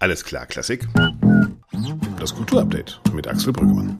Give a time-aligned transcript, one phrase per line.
[0.00, 0.86] Alles klar, Klassik.
[2.18, 3.98] Das Kulturupdate mit Axel Brüggemann.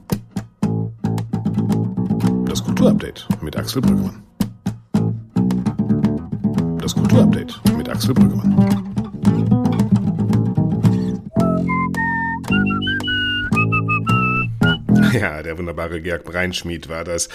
[2.45, 4.23] Das Kulturupdate mit Axel Brüggemann.
[6.79, 8.88] Das Kulturupdate mit Axel Brüggemann.
[15.13, 17.29] Ja, der wunderbare Georg Breinschmidt war das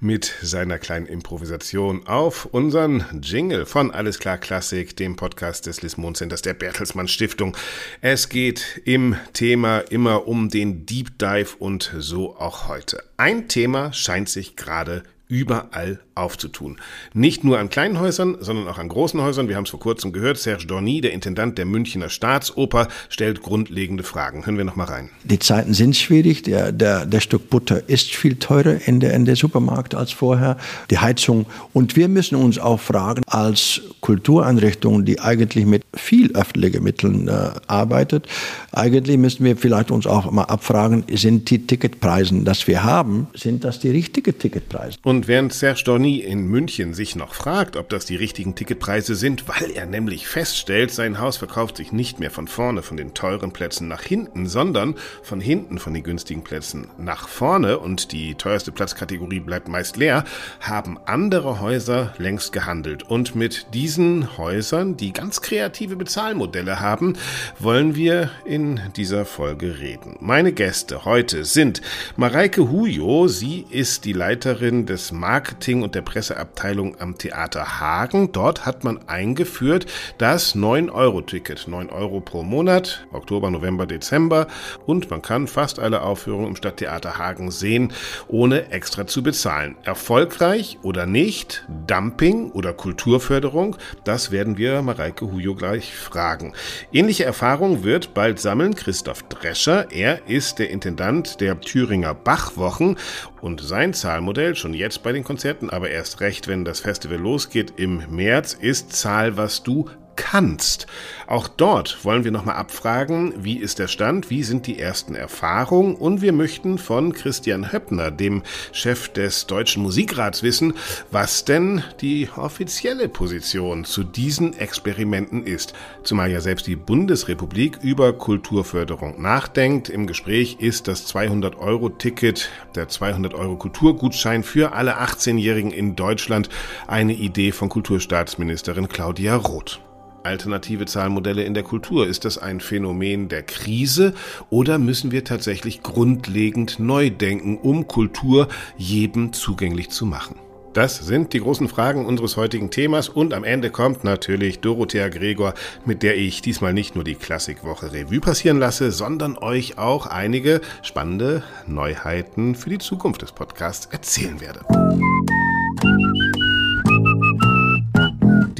[0.00, 6.14] mit seiner kleinen Improvisation auf unseren Jingle von Alles klar Klassik, dem Podcast des Lismon
[6.14, 7.56] Centers der Bertelsmann Stiftung.
[8.00, 13.02] Es geht im Thema immer um den Deep Dive und so auch heute.
[13.16, 16.76] Ein Thema scheint sich gerade überall aufzutun.
[17.14, 19.48] Nicht nur an kleinen Häusern, sondern auch an großen Häusern.
[19.48, 20.36] Wir haben es vor kurzem gehört.
[20.38, 24.44] Serge Dorny, der Intendant der Münchner Staatsoper, stellt grundlegende Fragen.
[24.44, 25.10] Hören wir noch mal rein.
[25.24, 26.42] Die Zeiten sind schwierig.
[26.42, 30.58] Der, der, der Stück Butter ist viel teurer in der, in der Supermarkt als vorher.
[30.90, 31.46] Die Heizung.
[31.72, 37.52] Und wir müssen uns auch fragen, als Kultureinrichtung, die eigentlich mit viel öffentlichen Mitteln äh,
[37.66, 38.26] arbeitet,
[38.72, 43.64] eigentlich müssen wir vielleicht uns auch mal abfragen, sind die Ticketpreise, das wir haben, sind
[43.64, 44.98] das die richtigen Ticketpreise?
[45.02, 49.14] Und und während Serge Dorny in München sich noch fragt, ob das die richtigen Ticketpreise
[49.14, 53.12] sind, weil er nämlich feststellt, sein Haus verkauft sich nicht mehr von vorne von den
[53.12, 58.34] teuren Plätzen nach hinten, sondern von hinten von den günstigen Plätzen nach vorne und die
[58.34, 60.24] teuerste Platzkategorie bleibt meist leer,
[60.60, 63.02] haben andere Häuser längst gehandelt.
[63.02, 67.12] Und mit diesen Häusern, die ganz kreative Bezahlmodelle haben,
[67.58, 70.16] wollen wir in dieser Folge reden.
[70.20, 71.82] Meine Gäste heute sind
[72.16, 78.32] Mareike Hujo, sie ist die Leiterin des Marketing und der Presseabteilung am Theater Hagen.
[78.32, 79.86] Dort hat man eingeführt
[80.18, 81.68] das 9-Euro-Ticket.
[81.68, 84.46] 9 Euro pro Monat, Oktober, November, Dezember.
[84.86, 87.92] Und man kann fast alle Aufführungen im Stadttheater Hagen sehen,
[88.28, 89.76] ohne extra zu bezahlen.
[89.84, 91.66] Erfolgreich oder nicht?
[91.86, 93.76] Dumping oder Kulturförderung?
[94.04, 96.52] Das werden wir Mareike Hujo gleich fragen.
[96.92, 99.90] Ähnliche Erfahrung wird bald sammeln Christoph Drescher.
[99.90, 102.96] Er ist der Intendant der Thüringer Bachwochen
[103.40, 107.74] und sein Zahlmodell schon jetzt bei den Konzerten, aber erst recht, wenn das Festival losgeht
[107.76, 109.88] im März, ist Zahl, was du
[110.20, 110.86] kannst.
[111.26, 115.94] Auch dort wollen wir nochmal abfragen, wie ist der Stand, wie sind die ersten Erfahrungen
[115.94, 118.42] und wir möchten von Christian Höppner, dem
[118.72, 120.74] Chef des Deutschen Musikrats, wissen,
[121.10, 125.72] was denn die offizielle Position zu diesen Experimenten ist.
[126.02, 129.88] Zumal ja selbst die Bundesrepublik über Kulturförderung nachdenkt.
[129.88, 136.50] Im Gespräch ist das 200-Euro-Ticket, der 200-Euro-Kulturgutschein für alle 18-Jährigen in Deutschland
[136.86, 139.80] eine Idee von Kulturstaatsministerin Claudia Roth
[140.22, 142.06] alternative Zahlmodelle in der Kultur?
[142.06, 144.14] Ist das ein Phänomen der Krise
[144.48, 150.36] oder müssen wir tatsächlich grundlegend neu denken, um Kultur jedem zugänglich zu machen?
[150.72, 155.54] Das sind die großen Fragen unseres heutigen Themas und am Ende kommt natürlich Dorothea Gregor,
[155.84, 160.60] mit der ich diesmal nicht nur die Klassikwoche Revue passieren lasse, sondern euch auch einige
[160.82, 164.60] spannende Neuheiten für die Zukunft des Podcasts erzählen werde.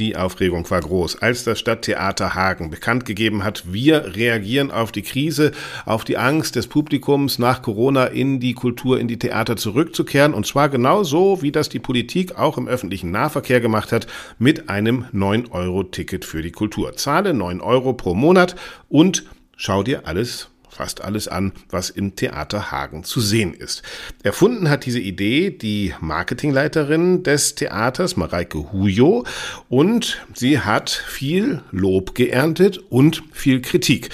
[0.01, 5.03] Die Aufregung war groß, als das Stadttheater Hagen bekannt gegeben hat, wir reagieren auf die
[5.03, 5.51] Krise,
[5.85, 10.33] auf die Angst des Publikums nach Corona in die Kultur, in die Theater zurückzukehren.
[10.33, 14.07] Und zwar genauso, wie das die Politik auch im öffentlichen Nahverkehr gemacht hat,
[14.39, 16.95] mit einem 9-Euro-Ticket für die Kultur.
[16.95, 18.55] Zahle 9 Euro pro Monat
[18.89, 19.25] und
[19.55, 20.50] schau dir alles
[20.81, 23.83] fast alles an, was im Theater Hagen zu sehen ist.
[24.23, 29.23] Erfunden hat diese Idee die Marketingleiterin des Theaters, Mareike Hujo,
[29.69, 34.09] und sie hat viel Lob geerntet und viel Kritik.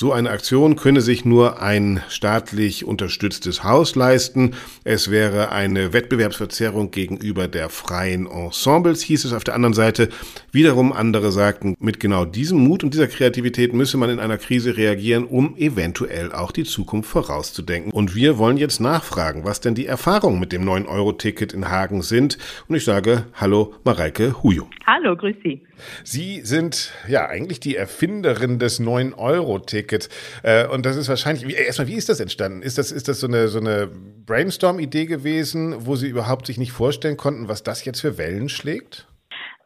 [0.00, 4.52] So eine Aktion könne sich nur ein staatlich unterstütztes Haus leisten.
[4.84, 10.08] Es wäre eine Wettbewerbsverzerrung gegenüber der freien Ensembles, hieß es auf der anderen Seite.
[10.52, 14.76] Wiederum andere sagten, mit genau diesem Mut und dieser Kreativität müsse man in einer Krise
[14.76, 17.90] reagieren, um eventuell auch die Zukunft vorauszudenken.
[17.90, 22.38] Und wir wollen jetzt nachfragen, was denn die Erfahrungen mit dem 9-Euro-Ticket in Hagen sind.
[22.68, 24.68] Und ich sage Hallo Mareike Hujo.
[24.86, 25.60] Hallo, grüß Sie.
[26.04, 30.08] Sie sind ja eigentlich die Erfinderin des 9-Euro-Tickets.
[30.42, 32.62] Äh, und das ist wahrscheinlich, wie, erstmal, wie ist das entstanden?
[32.62, 33.88] Ist das, ist das so eine, so eine
[34.26, 39.06] Brainstorm-Idee gewesen, wo Sie überhaupt sich nicht vorstellen konnten, was das jetzt für Wellen schlägt?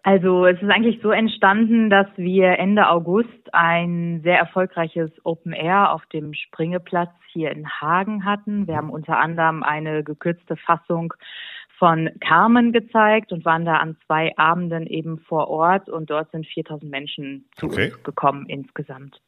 [0.04, 5.92] Also es ist eigentlich so entstanden, dass wir Ende August ein sehr erfolgreiches Open Air
[5.92, 8.66] auf dem Springeplatz hier in Hagen hatten.
[8.66, 11.14] Wir haben unter anderem eine gekürzte Fassung
[11.82, 16.46] von Carmen gezeigt und waren da an zwei Abenden eben vor Ort und dort sind
[16.46, 17.90] 4000 Menschen zu okay.
[17.90, 19.20] uns gekommen insgesamt.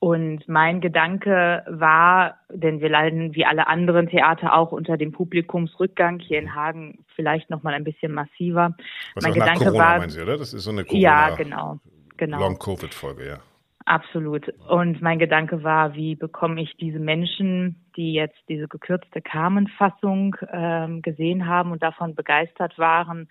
[0.00, 6.18] Und mein Gedanke war, denn wir leiden wie alle anderen Theater auch unter dem Publikumsrückgang
[6.18, 8.74] hier in Hagen vielleicht noch mal ein bisschen massiver.
[9.14, 10.36] Was mein Gedanke Corona war, meinen Sie, oder?
[10.36, 11.78] Das ist so eine Corona ja genau
[12.16, 13.38] genau Long Covid Folge, ja.
[13.86, 14.48] Absolut.
[14.68, 21.02] Und mein Gedanke war, wie bekomme ich diese Menschen, die jetzt diese gekürzte Carmen-Fassung ähm,
[21.02, 23.28] gesehen haben und davon begeistert waren,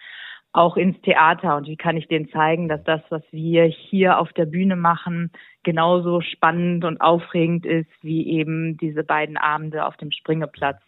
[0.53, 4.31] auch ins Theater und wie kann ich denen zeigen, dass das, was wir hier auf
[4.33, 5.31] der Bühne machen,
[5.63, 10.79] genauso spannend und aufregend ist wie eben diese beiden Abende auf dem Springeplatz.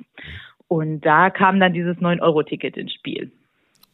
[0.67, 3.31] Und da kam dann dieses 9-Euro-Ticket ins Spiel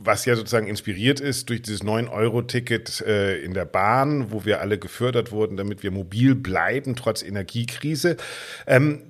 [0.04, 4.80] was ja sozusagen inspiriert ist durch dieses 9-Euro-Ticket äh, in der Bahn, wo wir alle
[4.80, 8.18] gefördert wurden, damit wir mobil bleiben, trotz Energiekrise.
[8.66, 9.04] Ähm,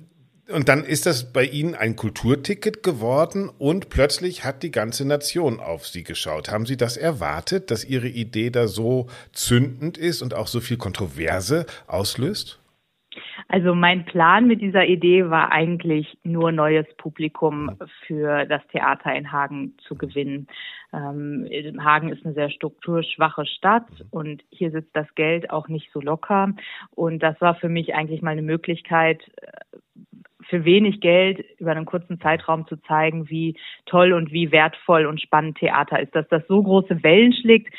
[0.48, 5.60] und dann ist das bei Ihnen ein Kulturticket geworden und plötzlich hat die ganze Nation
[5.60, 6.50] auf Sie geschaut.
[6.50, 10.78] Haben Sie das erwartet, dass Ihre Idee da so zündend ist und auch so viel
[10.78, 12.58] Kontroverse auslöst?
[13.48, 19.30] Also mein Plan mit dieser Idee war eigentlich nur neues Publikum für das Theater in
[19.30, 20.46] Hagen zu gewinnen.
[20.92, 21.46] Ähm,
[21.82, 26.54] Hagen ist eine sehr strukturschwache Stadt und hier sitzt das Geld auch nicht so locker.
[26.90, 29.22] Und das war für mich eigentlich mal eine Möglichkeit,
[30.52, 33.56] für wenig Geld über einen kurzen Zeitraum zu zeigen, wie
[33.86, 36.14] toll und wie wertvoll und spannend Theater ist.
[36.14, 37.72] Dass das so große Wellen schlägt,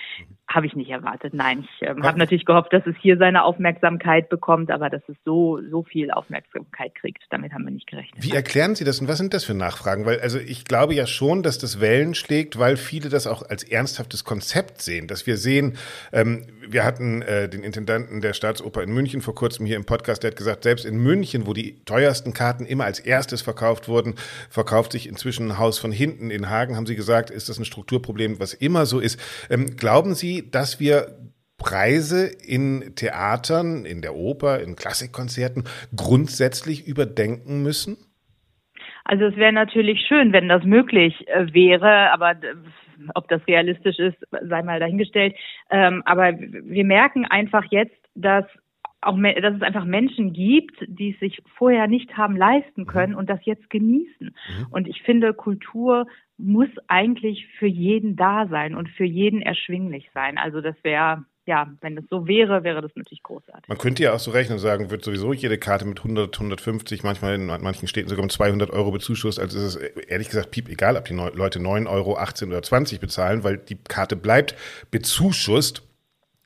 [0.47, 1.33] habe ich nicht erwartet.
[1.33, 5.15] Nein, ich ähm, habe natürlich gehofft, dass es hier seine Aufmerksamkeit bekommt, aber dass es
[5.25, 8.23] so so viel Aufmerksamkeit kriegt, damit haben wir nicht gerechnet.
[8.23, 10.05] Wie erklären Sie das und was sind das für Nachfragen?
[10.05, 13.63] Weil also ich glaube ja schon, dass das Wellen schlägt, weil viele das auch als
[13.63, 15.77] ernsthaftes Konzept sehen, dass wir sehen,
[16.11, 20.23] ähm, wir hatten äh, den Intendanten der Staatsoper in München vor kurzem hier im Podcast,
[20.23, 24.15] der hat gesagt, selbst in München, wo die teuersten Karten immer als erstes verkauft wurden,
[24.49, 26.31] verkauft sich inzwischen ein Haus von hinten.
[26.31, 29.19] In Hagen haben Sie gesagt, ist das ein Strukturproblem, was immer so ist.
[29.49, 31.17] Ähm, glauben Sie, dass wir
[31.57, 35.63] Preise in Theatern, in der Oper, in Klassikkonzerten
[35.95, 37.97] grundsätzlich überdenken müssen?
[39.05, 42.35] Also es wäre natürlich schön, wenn das möglich äh, wäre, aber
[43.15, 45.35] ob das realistisch ist, sei mal dahingestellt.
[45.69, 48.45] Ähm, aber wir merken einfach jetzt, dass
[49.01, 52.87] auch, dass es einfach Menschen gibt, die es sich vorher nicht haben leisten mhm.
[52.87, 54.27] können und das jetzt genießen.
[54.27, 54.67] Mhm.
[54.71, 56.07] Und ich finde, Kultur
[56.37, 60.37] muss eigentlich für jeden da sein und für jeden erschwinglich sein.
[60.37, 63.67] Also das wäre ja, wenn das so wäre, wäre das natürlich großartig.
[63.67, 67.03] Man könnte ja auch so rechnen und sagen, wird sowieso jede Karte mit 100, 150,
[67.03, 69.39] manchmal in manchen Städten sogar um 200 Euro bezuschusst.
[69.39, 72.99] Also ist es ehrlich gesagt piep egal, ob die Leute 9 Euro, 18 oder 20
[73.01, 74.55] bezahlen, weil die Karte bleibt
[74.89, 75.83] bezuschusst.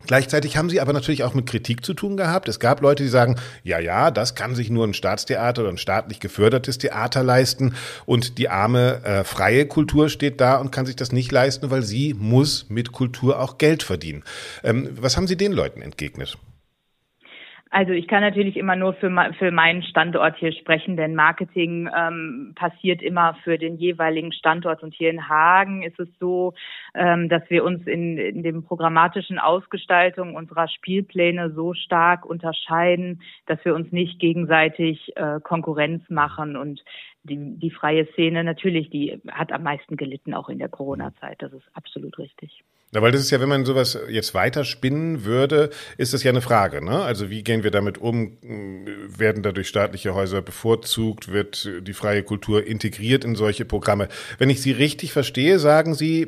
[0.07, 2.47] Gleichzeitig haben sie aber natürlich auch mit Kritik zu tun gehabt.
[2.47, 5.77] Es gab Leute, die sagen, ja, ja, das kann sich nur ein Staatstheater oder ein
[5.77, 7.75] staatlich gefördertes Theater leisten
[8.05, 11.83] und die arme äh, freie Kultur steht da und kann sich das nicht leisten, weil
[11.83, 14.23] sie muss mit Kultur auch Geld verdienen.
[14.63, 16.37] Ähm, was haben Sie den Leuten entgegnet?
[17.69, 22.53] Also ich kann natürlich immer nur für, für meinen Standort hier sprechen, denn Marketing ähm,
[22.55, 24.83] passiert immer für den jeweiligen Standort.
[24.83, 26.53] Und hier in Hagen ist es so,
[26.95, 33.63] ähm, dass wir uns in, in dem programmatischen Ausgestaltung unserer Spielpläne so stark unterscheiden, dass
[33.65, 36.55] wir uns nicht gegenseitig äh, Konkurrenz machen.
[36.55, 36.83] Und
[37.23, 41.41] die, die freie Szene natürlich, die hat am meisten gelitten, auch in der Corona-Zeit.
[41.41, 42.63] Das ist absolut richtig.
[42.93, 46.39] Ja, weil das ist ja, wenn man sowas jetzt weiterspinnen würde, ist das ja eine
[46.39, 46.81] Frage.
[46.83, 47.01] Ne?
[47.01, 48.37] Also wie gehen wir damit um?
[48.41, 51.33] Werden dadurch staatliche Häuser bevorzugt?
[51.33, 54.07] Wird die freie Kultur integriert in solche Programme?
[54.37, 56.27] Wenn ich Sie richtig verstehe, sagen Sie,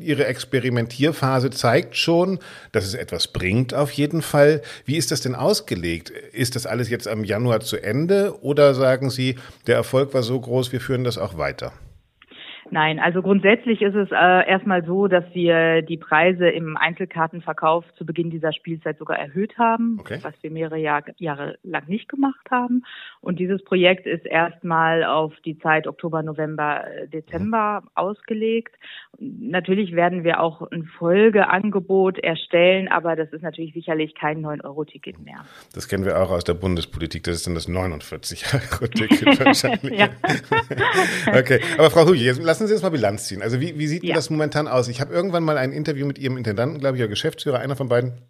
[0.00, 2.38] Ihre Experimentierphase zeigt schon,
[2.72, 4.62] dass es etwas bringt auf jeden Fall.
[4.86, 6.08] Wie ist das denn ausgelegt?
[6.32, 10.40] Ist das alles jetzt am Januar zu Ende oder sagen Sie, der Erfolg war so
[10.40, 11.74] groß, wir führen das auch weiter?
[12.70, 18.06] Nein, also grundsätzlich ist es äh, erstmal so, dass wir die Preise im Einzelkartenverkauf zu
[18.06, 20.18] Beginn dieser Spielzeit sogar erhöht haben, okay.
[20.22, 22.84] was wir mehrere Jahr, Jahre lang nicht gemacht haben.
[23.20, 27.88] Und dieses Projekt ist erstmal auf die Zeit Oktober, November, äh, Dezember mhm.
[27.94, 28.76] ausgelegt.
[29.18, 35.44] Natürlich werden wir auch ein Folgeangebot erstellen, aber das ist natürlich sicherlich kein 9-Euro-Ticket mehr.
[35.74, 37.24] Das kennen wir auch aus der Bundespolitik.
[37.24, 40.00] Das ist dann das 49-Euro-Ticket wahrscheinlich.
[41.26, 43.40] okay, aber Frau Hugi, jetzt lassen lassen Sie uns mal Bilanz ziehen.
[43.40, 44.14] Also wie, wie sieht ja.
[44.14, 44.88] das momentan aus?
[44.88, 47.88] Ich habe irgendwann mal ein Interview mit Ihrem Intendanten, glaube ich, oder Geschäftsführer, einer von
[47.88, 48.20] beiden,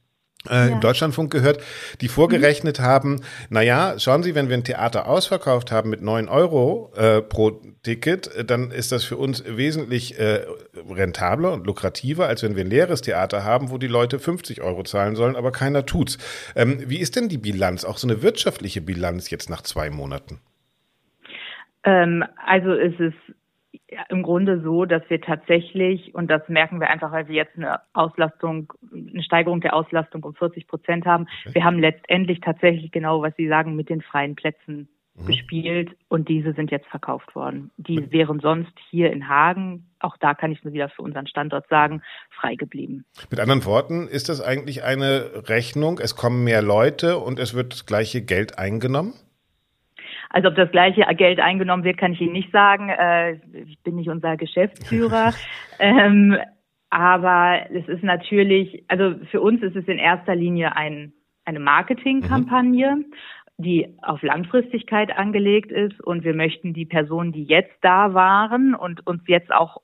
[0.49, 0.67] äh, ja.
[0.69, 1.61] im Deutschlandfunk gehört,
[2.01, 2.85] die vorgerechnet mhm.
[2.85, 7.61] haben, naja, schauen Sie, wenn wir ein Theater ausverkauft haben mit neun Euro äh, pro
[7.83, 10.47] Ticket, äh, dann ist das für uns wesentlich äh,
[10.89, 14.85] rentabler und lukrativer, als wenn wir ein leeres Theater haben, wo die Leute 50 Euro
[14.85, 16.19] zahlen sollen, aber keiner tut's.
[16.55, 20.39] Ähm, wie ist denn die Bilanz, auch so eine wirtschaftliche Bilanz jetzt nach zwei Monaten?
[21.83, 23.35] Ähm, also es ist
[24.09, 27.81] im Grunde so, dass wir tatsächlich, und das merken wir einfach, weil wir jetzt eine
[27.93, 33.35] Auslastung, eine Steigerung der Auslastung um 40 Prozent haben, wir haben letztendlich tatsächlich genau, was
[33.37, 35.27] Sie sagen, mit den freien Plätzen mhm.
[35.27, 37.71] gespielt und diese sind jetzt verkauft worden.
[37.77, 41.69] Die wären sonst hier in Hagen, auch da kann ich nur wieder für unseren Standort
[41.69, 43.05] sagen, frei geblieben.
[43.31, 47.73] Mit anderen Worten, ist das eigentlich eine Rechnung, es kommen mehr Leute und es wird
[47.73, 49.15] das gleiche Geld eingenommen?
[50.31, 52.89] Also ob das gleiche Geld eingenommen wird, kann ich Ihnen nicht sagen.
[52.89, 55.35] Äh, ich bin nicht unser Geschäftsführer.
[55.79, 56.39] ähm,
[56.89, 61.13] aber es ist natürlich, also für uns ist es in erster Linie ein,
[61.45, 62.97] eine Marketingkampagne.
[62.97, 63.13] Mhm
[63.61, 69.07] die auf Langfristigkeit angelegt ist und wir möchten die Personen, die jetzt da waren und
[69.07, 69.79] uns jetzt auch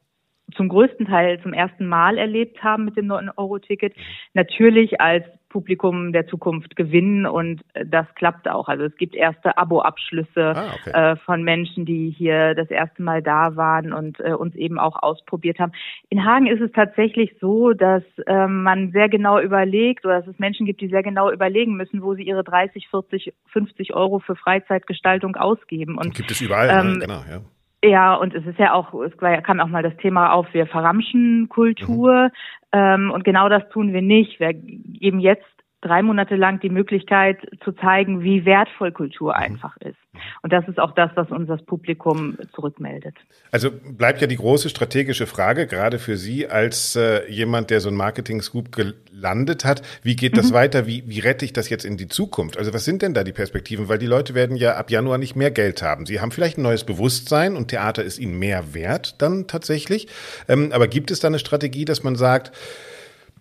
[0.54, 3.94] zum größten Teil zum ersten Mal erlebt haben mit dem 9-Euro-Ticket,
[4.32, 8.68] natürlich als Publikum der Zukunft gewinnen und äh, das klappt auch.
[8.68, 10.90] Also es gibt erste Abo-Abschlüsse ah, okay.
[10.90, 15.02] äh, von Menschen, die hier das erste Mal da waren und äh, uns eben auch
[15.02, 15.72] ausprobiert haben.
[16.08, 20.38] In Hagen ist es tatsächlich so, dass äh, man sehr genau überlegt oder dass es
[20.38, 24.36] Menschen gibt, die sehr genau überlegen müssen, wo sie ihre 30, 40, 50 Euro für
[24.36, 25.98] Freizeitgestaltung ausgeben.
[25.98, 26.90] Und gibt es überall, ne?
[26.92, 27.40] ähm, genau, ja.
[27.86, 31.48] Ja, und es ist ja auch, es kam auch mal das Thema auf, wir verramschen
[31.48, 32.24] Kultur.
[32.24, 32.30] Mhm.
[32.72, 34.40] Ähm, und genau das tun wir nicht.
[34.40, 35.44] Wir geben jetzt
[35.86, 39.42] drei Monate lang die Möglichkeit zu zeigen, wie wertvoll Kultur mhm.
[39.42, 39.96] einfach ist.
[40.42, 43.14] Und das ist auch das, was uns das Publikum zurückmeldet.
[43.50, 47.88] Also bleibt ja die große strategische Frage, gerade für Sie als äh, jemand, der so
[47.88, 49.82] ein Marketing-Scoop gelandet hat.
[50.02, 50.54] Wie geht das mhm.
[50.54, 50.86] weiter?
[50.86, 52.58] Wie, wie rette ich das jetzt in die Zukunft?
[52.58, 53.88] Also was sind denn da die Perspektiven?
[53.88, 56.06] Weil die Leute werden ja ab Januar nicht mehr Geld haben.
[56.06, 60.08] Sie haben vielleicht ein neues Bewusstsein und Theater ist ihnen mehr wert dann tatsächlich.
[60.48, 62.52] Ähm, aber gibt es da eine Strategie, dass man sagt,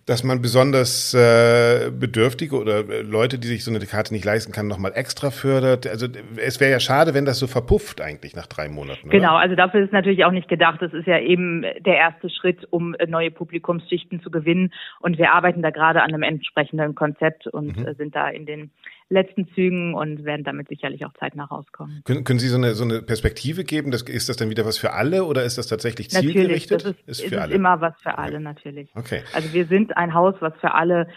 [0.06, 4.52] dass man besonders äh, Bedürftige oder äh, Leute, die sich so eine Karte nicht leisten
[4.52, 5.86] kann, nochmal extra fördert.
[5.88, 9.08] Also es wäre ja schade, wenn das so verpufft eigentlich nach drei Monaten.
[9.08, 9.18] Oder?
[9.18, 10.80] Genau, also dafür ist natürlich auch nicht gedacht.
[10.80, 14.72] Das ist ja eben der erste Schritt, um neue Publikumsschichten zu gewinnen.
[15.00, 17.86] Und wir arbeiten da gerade an einem entsprechenden Konzept und mhm.
[17.86, 18.70] Äh, sind da in den
[19.08, 22.02] letzten Zügen und werden damit sicherlich auch zeitnah rauskommen.
[22.04, 23.90] Können, können Sie so eine, so eine Perspektive geben?
[23.90, 26.84] Das, ist das dann wieder was für alle oder ist das tatsächlich zielgerichtet?
[26.84, 28.88] Natürlich, das ist, ist, ist, ist immer was für alle, natürlich.
[28.94, 29.22] Okay.
[29.32, 31.08] Also wir sind ein Haus, was für alle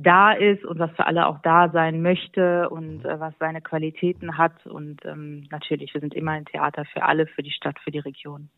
[0.00, 4.38] da ist und was für alle auch da sein möchte und äh, was seine Qualitäten
[4.38, 4.64] hat.
[4.64, 7.98] Und ähm, natürlich, wir sind immer ein Theater für alle, für die Stadt, für die
[7.98, 8.48] Region.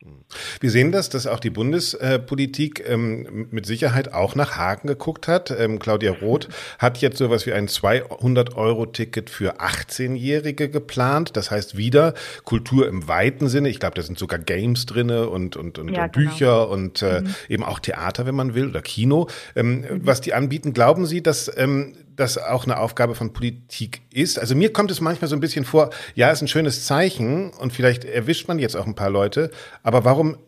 [0.61, 5.51] Wir sehen das, dass auch die Bundespolitik ähm, mit Sicherheit auch nach Hagen geguckt hat.
[5.51, 11.37] Ähm, Claudia Roth hat jetzt sowas wie ein 200-Euro-Ticket für 18-Jährige geplant.
[11.39, 12.13] Das heißt wieder
[12.45, 13.71] Kultur im weiten Sinne.
[13.71, 16.73] Ich glaube, da sind sogar Games drinne und, und, und, ja, und Bücher genau.
[16.73, 17.35] und äh, mhm.
[17.49, 19.29] eben auch Theater, wenn man will, oder Kino.
[19.57, 19.87] Ähm, mhm.
[20.03, 24.37] Was die anbieten, glauben Sie, dass ähm, das auch eine Aufgabe von Politik ist?
[24.37, 27.73] Also mir kommt es manchmal so ein bisschen vor, ja, ist ein schönes Zeichen und
[27.73, 29.53] vielleicht erwischt man jetzt auch ein paar Leute,
[29.85, 30.39] aber warum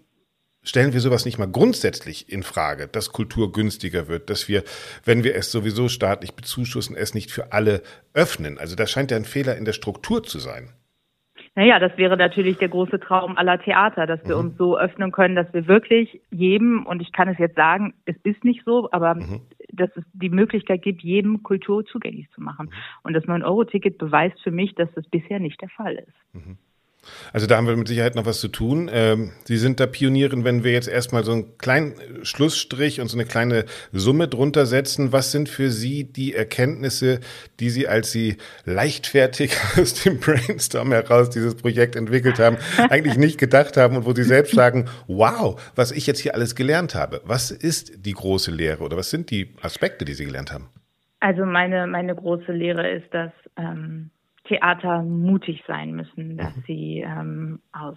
[0.65, 4.65] stellen wir sowas nicht mal grundsätzlich in Frage, dass Kultur günstiger wird, dass wir,
[5.05, 8.59] wenn wir es sowieso staatlich bezuschussen, es nicht für alle öffnen?
[8.59, 10.73] Also da scheint ja ein Fehler in der Struktur zu sein.
[11.55, 14.47] Naja, das wäre natürlich der große Traum aller Theater, dass wir mhm.
[14.47, 18.17] uns so öffnen können, dass wir wirklich jedem, und ich kann es jetzt sagen, es
[18.25, 19.43] ist nicht so, aber mhm
[19.73, 22.67] dass es die Möglichkeit gibt, jedem Kultur zugänglich zu machen.
[22.67, 22.73] Mhm.
[23.03, 26.37] Und das 9-Euro-Ticket beweist für mich, dass das bisher nicht der Fall ist.
[27.33, 28.91] Also da haben wir mit Sicherheit noch was zu tun.
[28.93, 33.17] Ähm, Sie sind da Pionierin, wenn wir jetzt erstmal so einen kleinen Schlussstrich und so
[33.17, 35.13] eine kleine Summe drunter setzen.
[35.13, 37.21] Was sind für Sie die Erkenntnisse,
[37.61, 42.57] die Sie, als Sie leichtfertig aus dem Brainstorm heraus dieses Projekt entwickelt haben,
[42.91, 46.55] eigentlich nicht gedacht haben und wo Sie selbst sagen, wow, was ich jetzt hier alles
[46.55, 47.21] gelernt habe.
[47.25, 50.69] Was ist die große Lehre oder was sind die Aspekte, die Sie gelernt haben?
[51.21, 54.11] Also meine, meine große Lehre ist, dass ähm,
[54.53, 56.63] Theater mutig sein müssen, dass mhm.
[56.67, 57.97] sie ähm, aus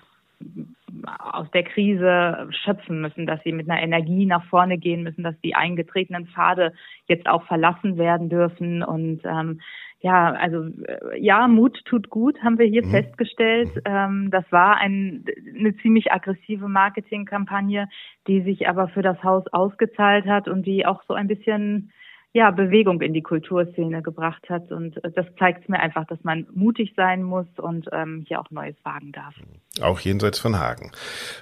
[1.17, 5.39] aus der Krise schöpfen müssen, dass sie mit einer Energie nach vorne gehen müssen, dass
[5.41, 6.73] die eingetretenen Pfade
[7.07, 8.83] jetzt auch verlassen werden dürfen.
[8.83, 9.61] Und ähm,
[10.01, 12.91] ja, also äh, ja, Mut tut gut, haben wir hier mhm.
[12.91, 13.75] festgestellt.
[13.75, 13.81] Mhm.
[13.85, 15.25] Ähm, das war ein,
[15.57, 17.87] eine ziemlich aggressive Marketingkampagne,
[18.27, 21.91] die sich aber für das Haus ausgezahlt hat und die auch so ein bisschen
[22.35, 24.69] ja, Bewegung in die Kulturszene gebracht hat.
[24.69, 28.51] Und äh, das zeigt mir einfach, dass man mutig sein muss und ähm, hier auch
[28.51, 29.33] Neues wagen darf.
[29.81, 30.91] Auch jenseits von Hagen.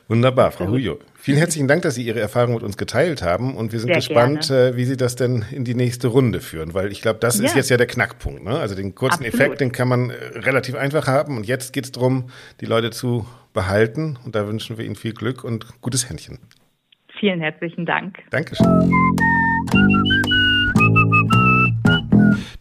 [0.08, 1.00] Wunderbar, Frau Hujo.
[1.16, 3.56] Vielen herzlichen Dank, dass Sie Ihre Erfahrung mit uns geteilt haben.
[3.56, 4.68] Und wir sind Sehr gespannt, gerne.
[4.68, 6.76] Äh, wie Sie das denn in die nächste Runde führen.
[6.76, 7.46] Weil ich glaube, das ja.
[7.46, 8.44] ist jetzt ja der Knackpunkt.
[8.44, 8.52] Ne?
[8.52, 9.34] Also den kurzen Absolut.
[9.34, 11.38] Effekt, den kann man äh, relativ einfach haben.
[11.38, 12.26] Und jetzt geht es darum,
[12.62, 14.20] die Leute zu behalten.
[14.26, 16.38] Und da wünschen wir Ihnen viel Glück und gutes Händchen.
[17.20, 18.20] Vielen herzlichen Dank.
[18.30, 18.68] Dankeschön.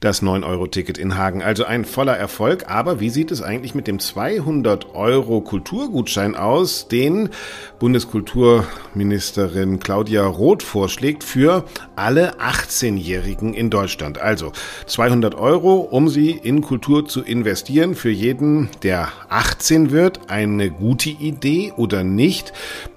[0.02, 1.42] Das 9-Euro-Ticket in Hagen.
[1.42, 2.68] Also ein voller Erfolg.
[2.68, 7.30] Aber wie sieht es eigentlich mit dem 200-Euro-Kulturgutschein aus, den
[7.78, 11.64] Bundeskulturministerin Claudia Roth vorschlägt für
[11.97, 14.18] alle 18-Jährigen in Deutschland?
[14.18, 14.52] Also
[14.87, 17.94] 200 Euro, um sie in Kultur zu investieren.
[17.94, 22.52] Für jeden, der 18 wird, eine gute Idee oder nicht?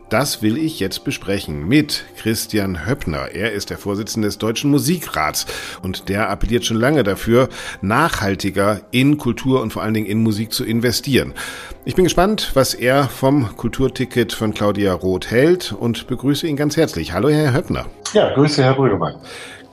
[0.10, 3.32] Das will ich jetzt besprechen mit Christian Höppner.
[3.34, 5.48] Er ist der Vorsitzende des Deutschen Musikrats
[5.82, 7.50] und der appelliert schon lange dafür,
[7.82, 11.34] nachhaltiger in Kultur und vor allen Dingen in Musik zu investieren.
[11.86, 16.78] Ich bin gespannt, was er vom Kulturticket von Claudia Roth hält und begrüße ihn ganz
[16.78, 17.12] herzlich.
[17.12, 17.88] Hallo, Herr Höppner.
[18.14, 19.16] Ja, grüße, Herr Brüggemann.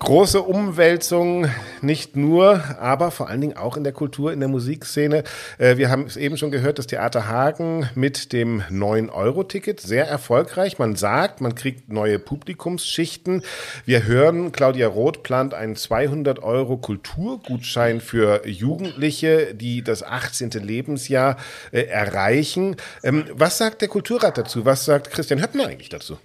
[0.03, 1.47] Große Umwälzung,
[1.81, 5.23] nicht nur, aber vor allen Dingen auch in der Kultur, in der Musikszene.
[5.59, 10.81] Äh, wir haben es eben schon gehört, das Theater Hagen mit dem 9-Euro-Ticket, sehr erfolgreich.
[10.81, 13.45] Man sagt, man kriegt neue Publikumsschichten.
[13.87, 20.51] Wir hören, Claudia Roth plant einen 200-Euro-Kulturgutschein für Jugendliche, die das 18.
[20.51, 21.37] Lebensjahr
[21.71, 22.75] äh, erreichen.
[23.05, 24.65] Ähm, was sagt der Kulturrat dazu?
[24.65, 26.19] Was sagt Christian Höppner eigentlich dazu?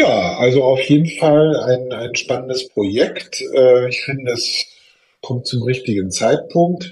[0.00, 3.42] Ja, also auf jeden Fall ein, ein spannendes Projekt.
[3.54, 4.64] Äh, ich finde, es
[5.20, 6.90] kommt zum richtigen Zeitpunkt.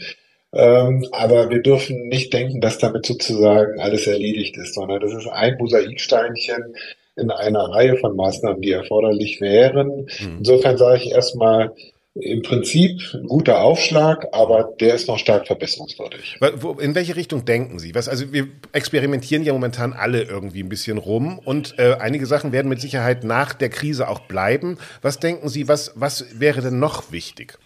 [0.52, 5.26] Ähm, aber wir dürfen nicht denken, dass damit sozusagen alles erledigt ist, sondern das ist
[5.26, 6.74] ein Mosaiksteinchen
[7.16, 10.06] in einer Reihe von Maßnahmen, die erforderlich wären.
[10.20, 10.38] Mhm.
[10.38, 11.72] Insofern sage ich erstmal,
[12.20, 16.38] im Prinzip ein guter Aufschlag, aber der ist noch stark verbesserungswürdig.
[16.80, 17.94] In welche Richtung denken Sie?
[17.94, 22.52] Was, also wir experimentieren ja momentan alle irgendwie ein bisschen rum und äh, einige Sachen
[22.52, 24.78] werden mit Sicherheit nach der Krise auch bleiben.
[25.02, 27.58] Was denken Sie, was, was wäre denn noch wichtig?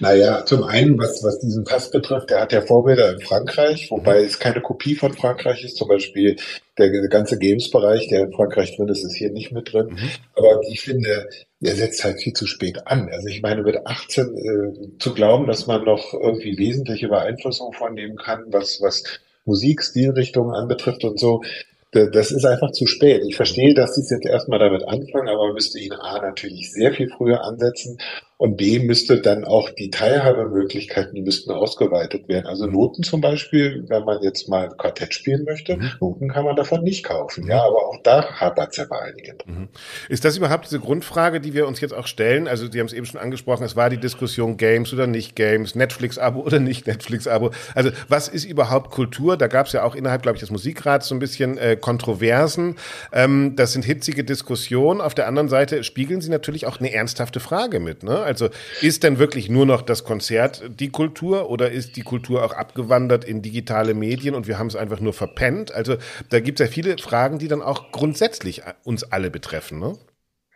[0.00, 4.20] Naja, zum einen, was, was diesen Pass betrifft, der hat ja Vorbilder in Frankreich, wobei
[4.20, 4.26] mhm.
[4.26, 5.76] es keine Kopie von Frankreich ist.
[5.76, 6.36] Zum Beispiel
[6.78, 9.88] der, der ganze Games-Bereich, der in Frankreich drin ist, ist hier nicht mit drin.
[9.90, 10.10] Mhm.
[10.36, 11.28] Aber ich finde,
[11.60, 13.08] der setzt halt viel zu spät an.
[13.08, 18.16] Also ich meine, mit 18 äh, zu glauben, dass man noch irgendwie wesentliche Beeinflussung vornehmen
[18.16, 19.02] kann, was, was
[19.44, 21.42] Musik, Stilrichtungen anbetrifft und so,
[21.90, 23.22] das ist einfach zu spät.
[23.26, 26.92] Ich verstehe, dass Sie jetzt erstmal damit anfangen, aber man müsste ihn A natürlich sehr
[26.92, 27.98] viel früher ansetzen
[28.38, 32.46] und B müsste dann auch die Teilhabemöglichkeiten, die müssten ausgeweitet werden.
[32.46, 32.72] Also mhm.
[32.72, 35.90] Noten zum Beispiel, wenn man jetzt mal Quartett spielen möchte, mhm.
[36.00, 37.44] Noten kann man davon nicht kaufen.
[37.44, 37.50] Mhm.
[37.50, 39.38] Ja, aber auch da hapert es ja bei einigen.
[39.44, 39.68] Mhm.
[40.08, 42.46] Ist das überhaupt diese Grundfrage, die wir uns jetzt auch stellen?
[42.46, 45.74] Also Sie haben es eben schon angesprochen, es war die Diskussion Games oder nicht Games,
[45.74, 47.50] Netflix-Abo oder nicht Netflix-Abo.
[47.74, 49.36] Also was ist überhaupt Kultur?
[49.36, 52.76] Da gab es ja auch innerhalb, glaube ich, des Musikrats so ein bisschen äh, Kontroversen.
[53.12, 55.00] Ähm, das sind hitzige Diskussionen.
[55.00, 58.04] Auf der anderen Seite spiegeln sie natürlich auch eine ernsthafte Frage mit.
[58.04, 58.27] Ne?
[58.28, 58.50] Also
[58.82, 63.24] ist denn wirklich nur noch das Konzert die Kultur oder ist die Kultur auch abgewandert
[63.24, 65.72] in digitale Medien und wir haben es einfach nur verpennt?
[65.72, 65.96] Also
[66.28, 69.80] da gibt es ja viele Fragen, die dann auch grundsätzlich uns alle betreffen.
[69.80, 69.96] Ne?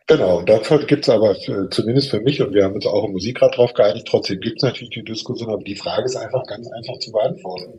[0.06, 3.12] Genau, dafür gibt es aber äh, zumindest für mich, und wir haben uns auch im
[3.12, 6.68] Musikrat drauf geeinigt, trotzdem gibt es natürlich die Diskussion, aber die Frage ist einfach ganz
[6.70, 7.78] einfach zu beantworten.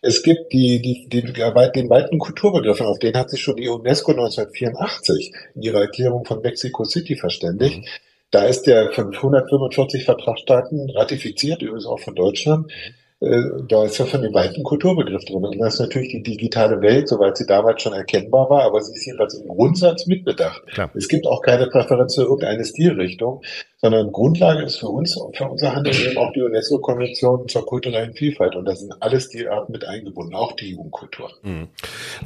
[0.00, 4.12] Es gibt die, die, die, den weiten Kulturbegriff, auf den hat sich schon die UNESCO
[4.12, 7.78] 1984 in ihrer Erklärung von Mexico City verständigt.
[7.78, 7.84] Mhm.
[8.30, 12.72] Da ist der von 145 Vertragsstaaten ratifiziert, übrigens auch von Deutschland.
[13.20, 15.44] Äh, da ist ja von dem weiten Kulturbegriff drin.
[15.44, 18.92] Und das ist natürlich die digitale Welt, soweit sie damals schon erkennbar war, aber sie
[18.92, 20.66] ist jedenfalls im Grundsatz mitbedacht.
[20.66, 20.90] Klar.
[20.94, 23.42] Es gibt auch keine Präferenz für irgendeine Stilrichtung
[23.84, 28.56] sondern Grundlage ist für uns, für unser Handeln eben auch die UNESCO-Konvention zur kulturellen Vielfalt.
[28.56, 31.30] Und da sind alle Stilarten mit eingebunden, auch die Jugendkultur.
[31.42, 31.68] Mhm.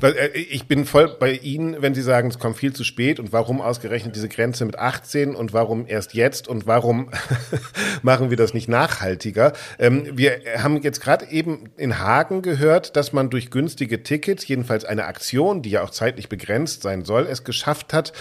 [0.01, 3.33] Äh, ich bin voll bei Ihnen, wenn Sie sagen, es kommt viel zu spät und
[3.33, 7.11] warum ausgerechnet diese Grenze mit 18 und warum erst jetzt und warum
[8.03, 9.53] machen wir das nicht nachhaltiger?
[9.81, 14.85] Ähm, wir haben jetzt gerade eben in Hagen gehört, dass man durch günstige Tickets, jedenfalls
[14.85, 18.12] eine Aktion, die ja auch zeitlich begrenzt sein soll, es geschafft hat,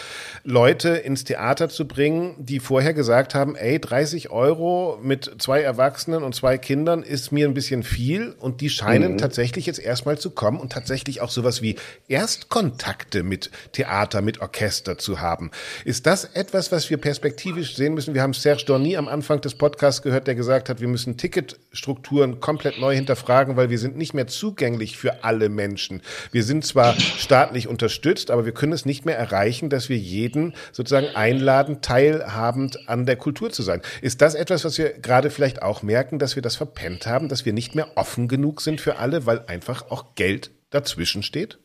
[0.44, 5.62] Leute ins Theater zu bringen, die vorher gesagt gesagt haben, ey, 30 Euro mit zwei
[5.62, 9.18] Erwachsenen und zwei Kindern ist mir ein bisschen viel und die scheinen mhm.
[9.18, 11.76] tatsächlich jetzt erstmal zu kommen und tatsächlich auch sowas wie
[12.08, 15.52] Erstkontakte mit Theater, mit Orchester zu haben.
[15.84, 18.14] Ist das etwas, was wir perspektivisch sehen müssen?
[18.14, 22.40] Wir haben Serge Dorny am Anfang des Podcasts gehört, der gesagt hat, wir müssen Ticketstrukturen
[22.40, 26.02] komplett neu hinterfragen, weil wir sind nicht mehr zugänglich für alle Menschen.
[26.32, 30.54] Wir sind zwar staatlich unterstützt, aber wir können es nicht mehr erreichen, dass wir jeden
[30.72, 33.82] sozusagen einladen, teilhabend an der Kultur zu sein.
[34.02, 37.46] Ist das etwas, was wir gerade vielleicht auch merken, dass wir das verpennt haben, dass
[37.46, 41.60] wir nicht mehr offen genug sind für alle, weil einfach auch Geld dazwischen steht?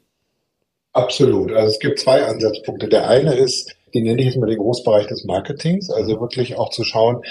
[0.92, 1.52] Absolut.
[1.52, 2.88] Also es gibt zwei Ansatzpunkte.
[2.88, 6.70] Der eine ist, den nenne ich jetzt mal den Großbereich des Marketings, also wirklich auch
[6.70, 7.22] zu schauen,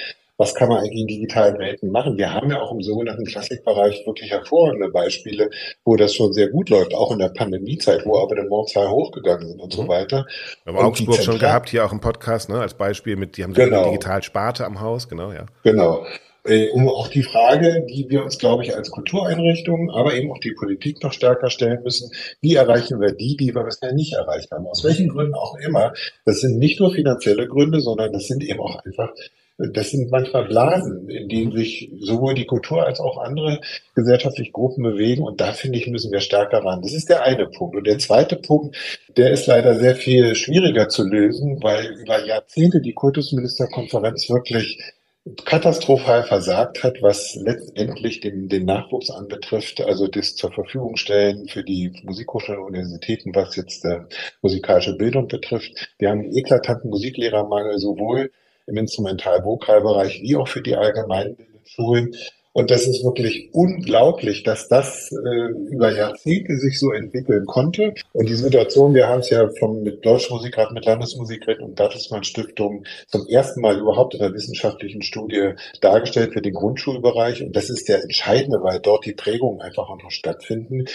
[0.41, 2.17] was kann man eigentlich in digitalen Welten machen?
[2.17, 5.51] Wir haben ja auch im sogenannten Klassikbereich wirklich hervorragende Beispiele,
[5.86, 9.62] wo das schon sehr gut läuft, auch in der Pandemiezeit, wo aber Abonnementzahlen hochgegangen sind
[9.62, 9.82] und mhm.
[9.84, 10.25] so weiter.
[10.63, 13.54] Wir haben Augsburg schon gehabt, hier auch im Podcast, ne, als Beispiel mit, die haben
[13.54, 13.82] so genau.
[13.84, 15.45] eine Digitalsparte am Haus, genau, ja.
[15.63, 16.06] Genau.
[16.45, 20.39] äh, um auch die Frage, die wir uns, glaube ich, als Kultureinrichtungen, aber eben auch
[20.39, 22.10] die Politik noch stärker stellen müssen,
[22.41, 25.93] wie erreichen wir die, die wir bisher nicht erreicht haben, aus welchen Gründen auch immer.
[26.25, 29.12] Das sind nicht nur finanzielle Gründe, sondern das sind eben auch einfach
[29.57, 33.61] das sind manchmal Blasen, in denen sich sowohl die Kultur als auch andere
[33.95, 35.23] gesellschaftliche Gruppen bewegen.
[35.23, 36.81] Und da finde ich, müssen wir stärker ran.
[36.81, 37.75] Das ist der eine Punkt.
[37.75, 38.75] Und der zweite Punkt,
[39.17, 44.79] der ist leider sehr viel schwieriger zu lösen, weil über Jahrzehnte die Kultusministerkonferenz wirklich
[45.45, 51.63] katastrophal versagt hat, was letztendlich den, den Nachwuchs anbetrifft, also das zur Verfügung stellen für
[51.63, 53.99] die Musikhochschulen und Universitäten, was jetzt äh,
[54.41, 55.89] musikalische Bildung betrifft.
[55.99, 58.31] Wir haben einen eklatanten Musiklehrermangel sowohl
[58.67, 62.15] im Instrumental-Vokalbereich wie auch für die allgemeinen Schulen.
[62.54, 67.93] Und das ist wirklich unglaublich, dass das äh, über Jahrzehnte sich so entwickeln konnte.
[68.12, 72.84] Und die Situation, wir haben es ja vom mit Deutschmusikrat, mit Landesmusikrat und Bertelsmann Stiftung
[73.08, 77.41] zum ersten Mal überhaupt in der wissenschaftlichen Studie dargestellt für den Grundschulbereich.
[77.41, 80.86] Und das ist der entscheidende, weil dort die Prägungen einfach auch noch stattfinden.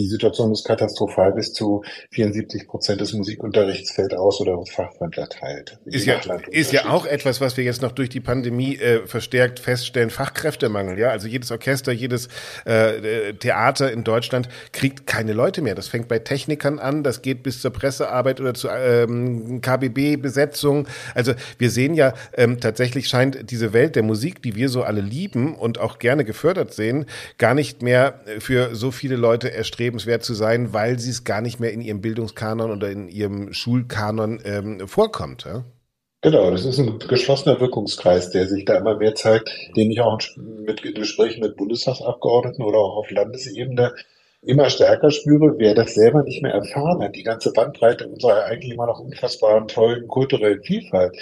[0.00, 1.32] Die Situation ist katastrophal.
[1.32, 5.78] Bis zu 74 Prozent des Musikunterrichts fällt aus oder wird teilt.
[5.84, 6.18] Ist ja,
[6.50, 10.08] ist ja auch etwas, was wir jetzt noch durch die Pandemie äh, verstärkt feststellen.
[10.08, 10.98] Fachkräftemangel.
[10.98, 12.28] Ja, also jedes Orchester, jedes
[12.64, 15.74] äh, Theater in Deutschland kriegt keine Leute mehr.
[15.74, 20.88] Das fängt bei Technikern an, das geht bis zur Pressearbeit oder zur ähm, KBB-Besetzung.
[21.14, 25.02] Also wir sehen ja ähm, tatsächlich scheint diese Welt der Musik, die wir so alle
[25.02, 27.04] lieben und auch gerne gefördert sehen,
[27.36, 31.40] gar nicht mehr für so viele Leute erstrebt erstrebenswert zu sein, weil sie es gar
[31.40, 35.44] nicht mehr in ihrem Bildungskanon oder in ihrem Schulkanon ähm, vorkommt.
[35.44, 35.64] Ja?
[36.22, 40.18] Genau, das ist ein geschlossener Wirkungskreis, der sich da immer mehr zeigt, den ich auch
[40.36, 43.92] mit Gesprächen mit Bundestagsabgeordneten oder auch auf Landesebene
[44.42, 48.72] immer stärker spüre, wer das selber nicht mehr erfahren hat, die ganze Bandbreite unserer eigentlich
[48.72, 51.16] immer noch unfassbaren, tollen kulturellen Vielfalt,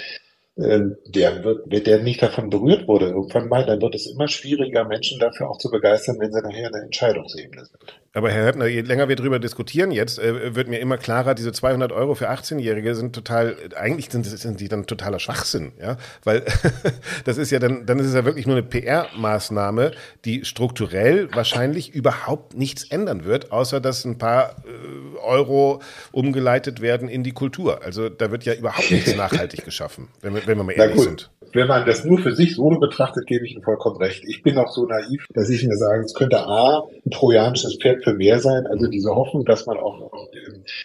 [0.59, 4.83] der wird, wenn der nicht davon berührt wurde irgendwann mal, dann wird es immer schwieriger,
[4.83, 7.99] Menschen dafür auch zu begeistern, wenn sie nachher in der Entscheidungsebene sind.
[8.11, 11.51] Aber Herr Höppner, je länger wir darüber diskutieren jetzt, äh, wird mir immer klarer, diese
[11.51, 16.43] 200 Euro für 18-Jährige sind total, eigentlich sind, sind die dann totaler Schwachsinn, ja, weil
[17.25, 19.91] das ist ja dann, dann ist es ja wirklich nur eine PR-Maßnahme,
[20.25, 25.79] die strukturell wahrscheinlich überhaupt nichts ändern wird, außer dass ein paar äh, Euro
[26.11, 27.83] umgeleitet werden in die Kultur.
[27.83, 31.31] Also da wird ja überhaupt nichts nachhaltig geschaffen, wenn wir, wenn wir mal ehrlich sind
[31.53, 34.23] wenn man das nur für sich solo betrachtet, gebe ich Ihnen vollkommen recht.
[34.27, 38.03] Ich bin auch so naiv, dass ich mir sage, es könnte A, ein trojanisches Pferd
[38.03, 40.11] für mehr sein, also diese Hoffnung, dass man auch,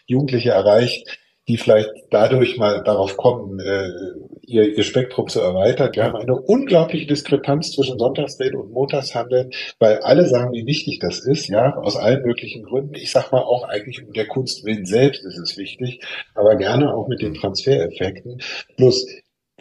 [0.07, 3.91] Jugendliche erreicht, die vielleicht dadurch mal darauf kommen, äh,
[4.47, 5.91] ihr, ihr Spektrum zu erweitern.
[5.93, 11.21] Wir haben eine unglaubliche Diskrepanz zwischen Sonntagsreden und Montagshandeln, weil alle sagen, wie wichtig das
[11.21, 12.95] ist, ja, aus allen möglichen Gründen.
[12.95, 16.01] Ich sag mal auch eigentlich um der Kunst willen selbst ist es wichtig,
[16.35, 18.41] aber gerne auch mit den Transfereffekten.
[18.77, 19.07] Plus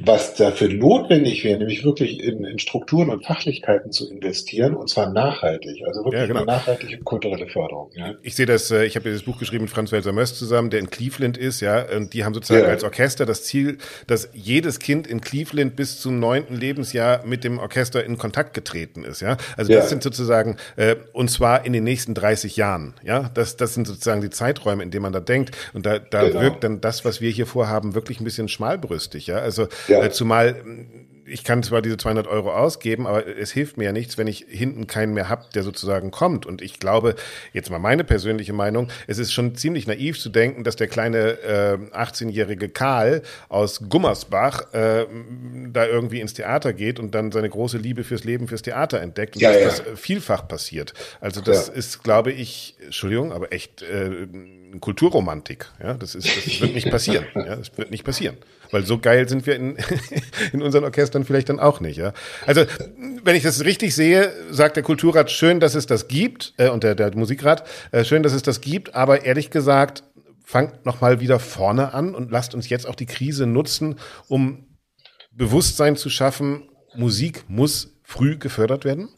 [0.01, 5.11] was dafür notwendig wäre, nämlich wirklich in, in, Strukturen und Fachlichkeiten zu investieren, und zwar
[5.11, 6.39] nachhaltig, also wirklich ja, genau.
[6.39, 7.91] eine nachhaltige kulturelle Förderung.
[7.93, 8.15] Ja.
[8.23, 10.79] Ich sehe das, äh, ich habe dieses Buch geschrieben mit Franz Welser Möss zusammen, der
[10.79, 12.71] in Cleveland ist, ja, und die haben sozusagen ja.
[12.71, 13.77] als Orchester das Ziel,
[14.07, 19.03] dass jedes Kind in Cleveland bis zum neunten Lebensjahr mit dem Orchester in Kontakt getreten
[19.03, 19.37] ist, ja.
[19.57, 23.29] Also das sind sozusagen, äh, und zwar in den nächsten 30 Jahren, ja.
[23.35, 25.55] Das, das sind sozusagen die Zeiträume, in denen man da denkt.
[25.73, 26.41] Und da, da genau.
[26.41, 29.37] wirkt dann das, was wir hier vorhaben, wirklich ein bisschen schmalbrüstig, ja.
[29.37, 30.03] Also ja.
[30.03, 30.55] Äh, zumal
[31.25, 34.45] ich kann zwar diese 200 Euro ausgeben, aber es hilft mir ja nichts, wenn ich
[34.47, 36.45] hinten keinen mehr habe, der sozusagen kommt.
[36.45, 37.15] Und ich glaube,
[37.53, 41.39] jetzt mal meine persönliche Meinung, es ist schon ziemlich naiv zu denken, dass der kleine
[41.41, 45.05] äh, 18-jährige Karl aus Gummersbach äh,
[45.71, 49.35] da irgendwie ins Theater geht und dann seine große Liebe fürs Leben, fürs Theater entdeckt
[49.35, 49.85] und ja, dass ja.
[49.85, 50.93] das vielfach passiert.
[51.21, 51.73] Also das ja.
[51.73, 54.27] ist, glaube ich, Entschuldigung, aber echt äh,
[54.79, 55.67] Kulturromantik.
[55.81, 57.25] Ja, das ist, das wird nicht passieren.
[57.35, 58.37] Ja, das wird nicht passieren.
[58.71, 59.77] Weil so geil sind wir in,
[60.53, 61.97] in unseren Orchestern vielleicht dann auch nicht.
[61.97, 62.13] Ja?
[62.45, 62.65] Also,
[63.23, 66.83] wenn ich das richtig sehe, sagt der Kulturrat, schön, dass es das gibt, äh, und
[66.83, 70.03] der, der Musikrat, äh, schön, dass es das gibt, aber ehrlich gesagt,
[70.43, 73.95] fangt nochmal wieder vorne an und lasst uns jetzt auch die Krise nutzen,
[74.27, 74.67] um
[75.31, 79.09] Bewusstsein zu schaffen, Musik muss früh gefördert werden?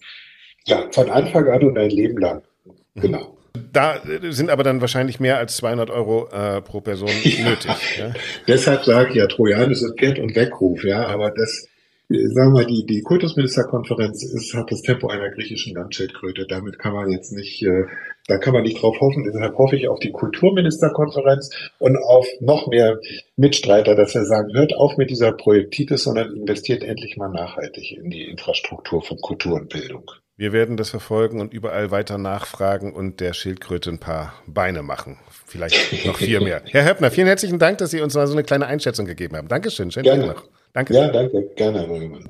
[0.66, 2.42] Ja, von Anfang an und ein Leben lang.
[2.94, 3.02] Mhm.
[3.02, 3.35] Genau.
[3.74, 7.50] Da sind aber dann wahrscheinlich mehr als 200 Euro äh, pro Person ja.
[7.50, 7.72] nötig.
[8.00, 8.14] Ja?
[8.48, 11.68] Deshalb sage ich ja, trojanisches Pferd und Weckruf, ja, aber das,
[12.10, 16.46] sagen wir mal, die, die Kultusministerkonferenz ist, hat das Tempo einer griechischen Landschildkröte.
[16.48, 17.86] Damit kann man jetzt nicht, äh,
[18.28, 19.24] da kann man nicht drauf hoffen.
[19.24, 23.00] Deshalb hoffe ich auf die Kulturministerkonferenz und auf noch mehr
[23.36, 28.10] Mitstreiter, dass wir sagen, hört auf mit dieser Projektitis, sondern investiert endlich mal nachhaltig in
[28.10, 30.12] die Infrastruktur von Kultur und Bildung.
[30.38, 35.18] Wir werden das verfolgen und überall weiter nachfragen und der Schildkröte ein paar Beine machen.
[35.46, 36.62] Vielleicht noch vier mehr.
[36.72, 39.48] Herr Höppner, vielen herzlichen Dank, dass Sie uns mal so eine kleine Einschätzung gegeben haben.
[39.48, 39.92] Dankeschön.
[39.92, 40.44] Schönen Dank noch.
[40.74, 40.94] Danke.
[40.94, 41.42] Ja, danke.
[41.56, 42.28] Gerne, Herr Rögemann.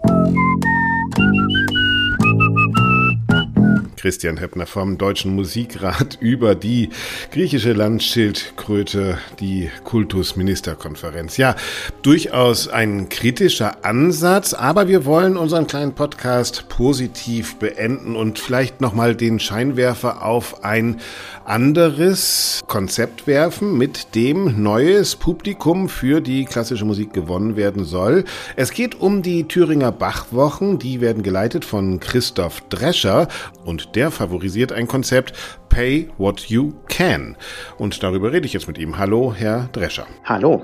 [4.06, 6.90] Christian Heppner vom Deutschen Musikrat über die
[7.32, 11.38] griechische Landschildkröte, die Kultusministerkonferenz.
[11.38, 11.56] Ja,
[12.04, 19.16] durchaus ein kritischer Ansatz, aber wir wollen unseren kleinen Podcast positiv beenden und vielleicht nochmal
[19.16, 20.98] den Scheinwerfer auf ein
[21.44, 28.26] anderes Konzept werfen, mit dem neues Publikum für die klassische Musik gewonnen werden soll.
[28.56, 33.28] Es geht um die Thüringer Bachwochen, die werden geleitet von Christoph Drescher
[33.66, 35.34] und der favorisiert ein Konzept
[35.70, 37.36] Pay What You Can.
[37.78, 38.98] Und darüber rede ich jetzt mit ihm.
[38.98, 40.08] Hallo, Herr Drescher.
[40.24, 40.64] Hallo.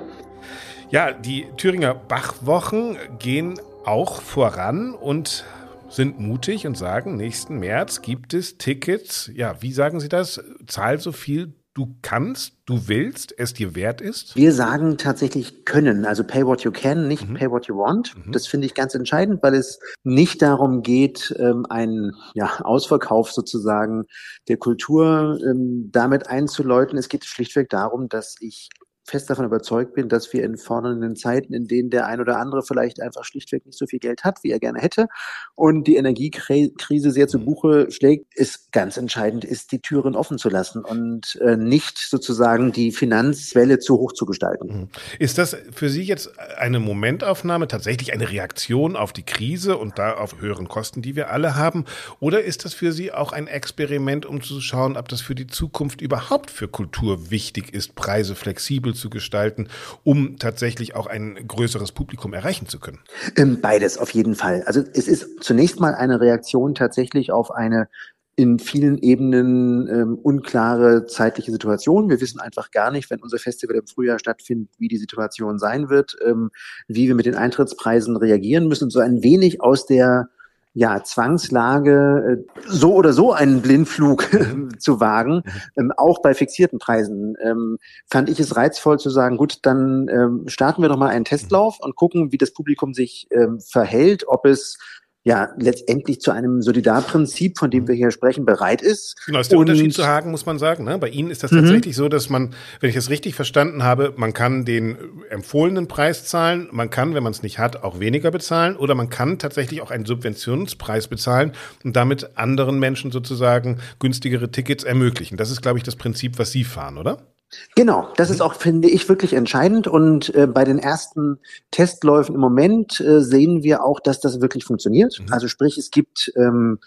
[0.90, 5.46] Ja, die Thüringer Bachwochen gehen auch voran und
[5.90, 9.30] sind mutig und sagen, nächsten März gibt es Tickets.
[9.34, 10.42] Ja, wie sagen Sie das?
[10.68, 14.36] Zahl so viel du kannst, du willst, es dir wert ist?
[14.36, 17.36] Wir sagen tatsächlich können, also pay what you can, nicht mhm.
[17.36, 18.16] pay what you want.
[18.16, 18.32] Mhm.
[18.32, 24.06] Das finde ich ganz entscheidend, weil es nicht darum geht, ähm, einen ja, Ausverkauf sozusagen
[24.48, 26.98] der Kultur ähm, damit einzuläuten.
[26.98, 28.70] Es geht schlichtweg darum, dass ich
[29.04, 32.64] fest davon überzeugt bin, dass wir in fordernden Zeiten, in denen der ein oder andere
[32.64, 35.08] vielleicht einfach schlichtweg nicht so viel Geld hat, wie er gerne hätte,
[35.56, 37.46] und die Energiekrise sehr zu mhm.
[37.46, 42.72] Buche schlägt, ist ganz entscheidend, ist die Türen offen zu lassen und äh, nicht sozusagen
[42.72, 44.68] die Finanzwelle zu hoch zu gestalten.
[44.68, 44.90] Mhm.
[45.20, 50.14] Ist das für Sie jetzt eine Momentaufnahme, tatsächlich eine Reaktion auf die Krise und da
[50.14, 51.86] auf höheren Kosten, die wir alle haben?
[52.20, 55.48] Oder ist das für Sie auch ein Experiment, um zu schauen, ob das für die
[55.48, 59.68] Zukunft überhaupt für Kultur wichtig ist, Preise flexibel zu gestalten,
[60.04, 63.00] um tatsächlich auch ein größeres Publikum erreichen zu können?
[63.36, 64.64] Ähm, beides auf jeden Fall.
[64.66, 67.88] Also es ist zunächst mal eine Reaktion tatsächlich auf eine
[68.36, 72.10] in vielen Ebenen ähm, unklare zeitliche Situation.
[72.10, 75.90] Wir wissen einfach gar nicht, wenn unser Festival im Frühjahr stattfindet, wie die Situation sein
[75.90, 76.50] wird, ähm,
[76.88, 78.90] wie wir mit den Eintrittspreisen reagieren müssen.
[78.90, 80.30] So ein wenig aus der
[80.74, 84.30] ja, Zwangslage, äh, so oder so einen Blindflug
[84.80, 85.44] zu wagen,
[85.78, 90.44] ähm, auch bei fixierten Preisen, ähm, fand ich es reizvoll zu sagen, gut, dann ähm,
[90.48, 94.46] starten wir doch mal einen Testlauf und gucken, wie das Publikum sich ähm, verhält, ob
[94.46, 94.78] es
[95.24, 99.16] ja letztendlich zu einem Solidarprinzip, von dem wir hier sprechen, bereit ist.
[99.26, 100.84] Genau, ist der und Unterschied zu Hagen, muss man sagen.
[100.84, 100.98] Ne?
[100.98, 102.02] Bei Ihnen ist das tatsächlich mhm.
[102.02, 104.98] so, dass man, wenn ich das richtig verstanden habe, man kann den
[105.30, 109.10] empfohlenen Preis zahlen, man kann, wenn man es nicht hat, auch weniger bezahlen oder man
[109.10, 111.52] kann tatsächlich auch einen Subventionspreis bezahlen
[111.84, 115.38] und damit anderen Menschen sozusagen günstigere Tickets ermöglichen.
[115.38, 117.28] Das ist, glaube ich, das Prinzip, was Sie fahren, oder?
[117.76, 119.88] Genau, das ist auch, finde ich, wirklich entscheidend.
[119.88, 121.40] Und äh, bei den ersten
[121.72, 125.20] Testläufen im Moment äh, sehen wir auch, dass das wirklich funktioniert.
[125.20, 125.34] Mhm.
[125.34, 126.80] Also sprich, es gibt ähm,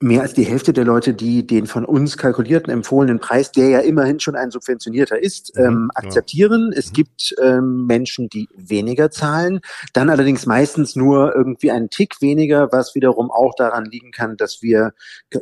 [0.00, 3.78] mehr als die Hälfte der Leute, die den von uns kalkulierten empfohlenen Preis, der ja
[3.80, 6.70] immerhin schon ein subventionierter ist, mhm, ähm, akzeptieren.
[6.72, 6.78] Ja.
[6.78, 6.94] Es mhm.
[6.94, 9.60] gibt ähm, Menschen, die weniger zahlen,
[9.92, 14.62] dann allerdings meistens nur irgendwie einen Tick weniger, was wiederum auch daran liegen kann, dass
[14.62, 14.92] wir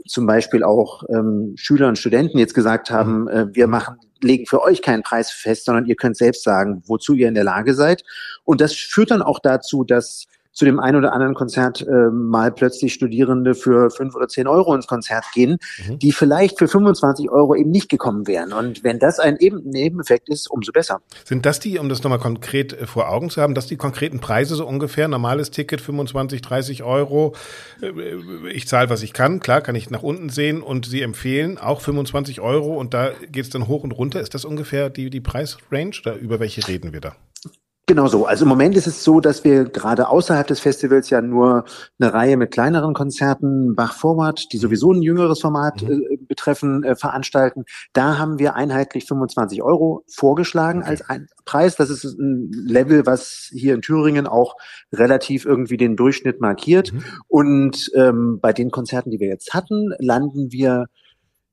[0.06, 3.28] zum Beispiel auch ähm, Schüler und Studenten jetzt gesagt haben, mhm.
[3.28, 7.14] äh, wir machen legen für euch keinen Preis fest, sondern ihr könnt selbst sagen, wozu
[7.14, 8.02] ihr in der Lage seid.
[8.44, 10.26] Und das führt dann auch dazu, dass
[10.56, 14.74] zu dem einen oder anderen Konzert äh, mal plötzlich Studierende für fünf oder zehn Euro
[14.74, 15.98] ins Konzert gehen, mhm.
[15.98, 18.54] die vielleicht für 25 Euro eben nicht gekommen wären.
[18.54, 21.00] Und wenn das ein eben Nebeneffekt ist, umso besser.
[21.24, 24.18] Sind das die, um das nochmal konkret äh, vor Augen zu haben, dass die konkreten
[24.18, 27.34] Preise so ungefähr, normales Ticket 25, 30 Euro,
[27.82, 27.92] äh,
[28.50, 31.82] ich zahle, was ich kann, klar, kann ich nach unten sehen und Sie empfehlen auch
[31.82, 34.22] 25 Euro und da geht es dann hoch und runter.
[34.22, 37.14] Ist das ungefähr die, die Preisrange oder über welche reden wir da?
[37.88, 38.26] Genau so.
[38.26, 41.64] Also im Moment ist es so, dass wir gerade außerhalb des Festivals ja nur
[42.00, 46.02] eine Reihe mit kleineren Konzerten, Bach Forward, die sowieso ein jüngeres Format mhm.
[46.10, 47.64] äh, betreffen, äh, veranstalten.
[47.92, 50.90] Da haben wir einheitlich 25 Euro vorgeschlagen okay.
[50.90, 51.76] als ein Preis.
[51.76, 54.56] Das ist ein Level, was hier in Thüringen auch
[54.92, 56.92] relativ irgendwie den Durchschnitt markiert.
[56.92, 57.04] Mhm.
[57.28, 60.86] Und ähm, bei den Konzerten, die wir jetzt hatten, landen wir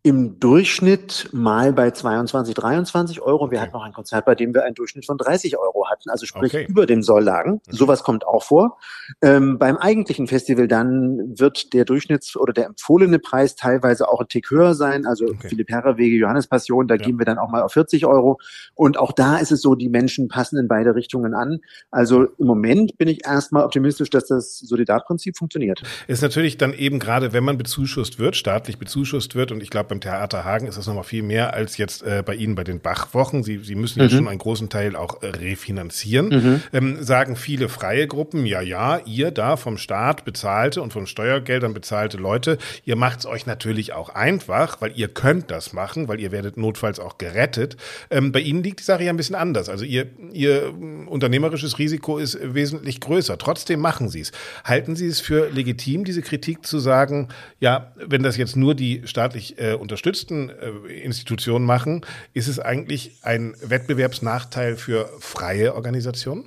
[0.05, 3.49] im Durchschnitt mal bei 22, 23 Euro.
[3.49, 3.67] Wir okay.
[3.67, 6.53] hatten noch ein Konzert, bei dem wir einen Durchschnitt von 30 Euro hatten, also sprich
[6.53, 6.65] okay.
[6.67, 7.61] über dem Soll lagen.
[7.65, 7.73] Mhm.
[7.73, 8.77] Sowas kommt auch vor.
[9.21, 14.27] Ähm, beim eigentlichen Festival dann wird der Durchschnitts- oder der empfohlene Preis teilweise auch ein
[14.27, 15.05] Tick höher sein.
[15.05, 15.47] Also okay.
[15.47, 17.05] Philipp Herrewege, Johannes Passion, da ja.
[17.05, 18.39] gehen wir dann auch mal auf 40 Euro.
[18.75, 21.61] Und auch da ist es so, die Menschen passen in beide Richtungen an.
[21.91, 25.81] Also im Moment bin ich erstmal optimistisch, dass das Solidarprinzip funktioniert.
[26.07, 29.92] Ist natürlich dann eben gerade, wenn man bezuschusst wird, staatlich bezuschusst wird, und ich glaube,
[29.93, 32.79] beim Theater Hagen ist das nochmal viel mehr als jetzt äh, bei Ihnen bei den
[32.79, 33.43] Bachwochen.
[33.43, 34.09] Sie, Sie müssen mhm.
[34.09, 36.29] ja schon einen großen Teil auch äh, refinanzieren.
[36.29, 36.61] Mhm.
[36.73, 41.75] Ähm, sagen viele freie Gruppen, ja, ja, ihr da vom Staat bezahlte und von Steuergeldern
[41.75, 46.19] bezahlte Leute, ihr macht es euch natürlich auch einfach, weil ihr könnt das machen, weil
[46.19, 47.77] ihr werdet notfalls auch gerettet.
[48.09, 49.69] Ähm, bei Ihnen liegt die Sache ja ein bisschen anders.
[49.69, 50.73] Also Ihr, ihr
[51.05, 53.37] unternehmerisches Risiko ist wesentlich größer.
[53.37, 54.31] Trotzdem machen Sie es.
[54.63, 57.27] Halten Sie es für legitim, diese Kritik zu sagen,
[57.59, 63.19] ja, wenn das jetzt nur die staatlich äh, unterstützten äh, Institutionen machen, ist es eigentlich
[63.21, 66.45] ein Wettbewerbsnachteil für freie Organisationen?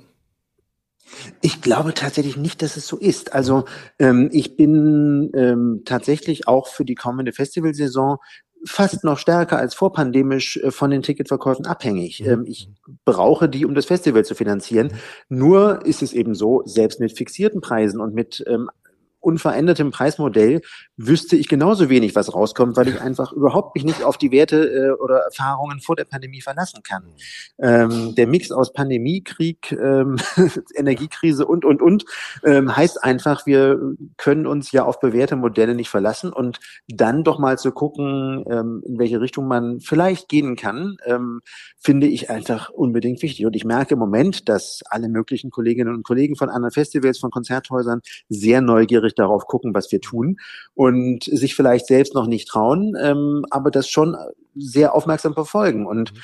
[1.41, 3.33] Ich glaube tatsächlich nicht, dass es so ist.
[3.33, 3.63] Also
[3.97, 8.17] ähm, ich bin ähm, tatsächlich auch für die kommende Festivalsaison
[8.65, 12.21] fast noch stärker als vorpandemisch äh, von den Ticketverkäufen abhängig.
[12.21, 12.29] Mhm.
[12.29, 12.69] Ähm, ich
[13.05, 14.91] brauche die, um das Festival zu finanzieren.
[15.29, 18.69] Nur ist es eben so, selbst mit fixierten Preisen und mit ähm,
[19.19, 20.61] unverändertem Preismodell
[20.97, 24.67] wüsste ich genauso wenig, was rauskommt, weil ich einfach überhaupt mich nicht auf die Werte
[24.67, 27.03] äh, oder Erfahrungen vor der Pandemie verlassen kann.
[27.59, 30.17] Ähm, der Mix aus Pandemie, Krieg, ähm,
[30.75, 32.05] Energiekrise und, und, und
[32.43, 33.79] ähm, heißt einfach, wir
[34.17, 38.81] können uns ja auf bewährte Modelle nicht verlassen und dann doch mal zu gucken, ähm,
[38.85, 41.41] in welche Richtung man vielleicht gehen kann, ähm,
[41.79, 43.45] finde ich einfach unbedingt wichtig.
[43.45, 47.29] Und ich merke im Moment, dass alle möglichen Kolleginnen und Kollegen von anderen Festivals, von
[47.29, 50.37] Konzerthäusern sehr neugierig darauf gucken, was wir tun
[50.73, 50.86] und
[51.21, 54.15] sich vielleicht selbst noch nicht trauen, ähm, aber das schon
[54.55, 55.85] sehr aufmerksam verfolgen.
[55.85, 56.19] Und mhm.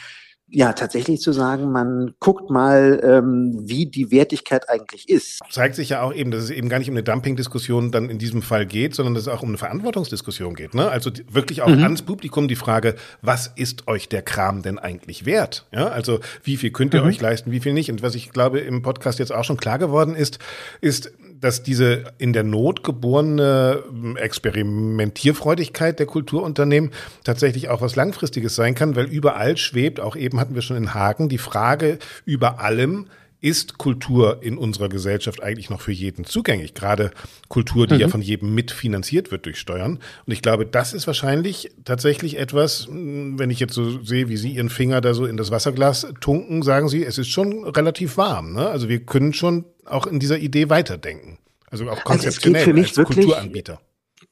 [0.48, 5.40] ja, tatsächlich zu sagen, man guckt mal, ähm, wie die Wertigkeit eigentlich ist.
[5.50, 8.18] Zeigt sich ja auch eben, dass es eben gar nicht um eine Dumping-Diskussion dann in
[8.18, 10.74] diesem Fall geht, sondern dass es auch um eine Verantwortungsdiskussion geht.
[10.74, 10.90] Ne?
[10.90, 11.84] Also wirklich auch mhm.
[11.84, 15.66] ans Publikum die Frage, was ist euch der Kram denn eigentlich wert?
[15.72, 17.08] Ja, also wie viel könnt ihr mhm.
[17.08, 17.92] euch leisten, wie viel nicht?
[17.92, 20.40] Und was ich glaube im Podcast jetzt auch schon klar geworden ist,
[20.82, 21.12] ist,
[21.44, 26.92] dass diese in der Not geborene ähm, Experimentierfreudigkeit der Kulturunternehmen
[27.26, 30.94] tatsächlich auch was Langfristiges sein kann, weil überall schwebt, auch eben hatten wir schon in
[30.94, 33.08] Hagen, die Frage über allem,
[33.42, 36.74] ist Kultur in unserer Gesellschaft eigentlich noch für jeden zugänglich?
[36.76, 37.12] Gerade
[37.50, 38.00] Kultur, die mhm.
[38.00, 40.00] ja von jedem mitfinanziert wird durch Steuern.
[40.26, 44.52] Und ich glaube, das ist wahrscheinlich tatsächlich etwas, wenn ich jetzt so sehe, wie Sie
[44.52, 48.54] Ihren Finger da so in das Wasserglas tunken, sagen Sie, es ist schon relativ warm.
[48.54, 48.66] Ne?
[48.66, 51.38] Also wir können schon auch in dieser Idee weiterdenken.
[51.70, 53.82] Also auch konzeptionell also es geht für mich als wirklich, Kulturanbieter.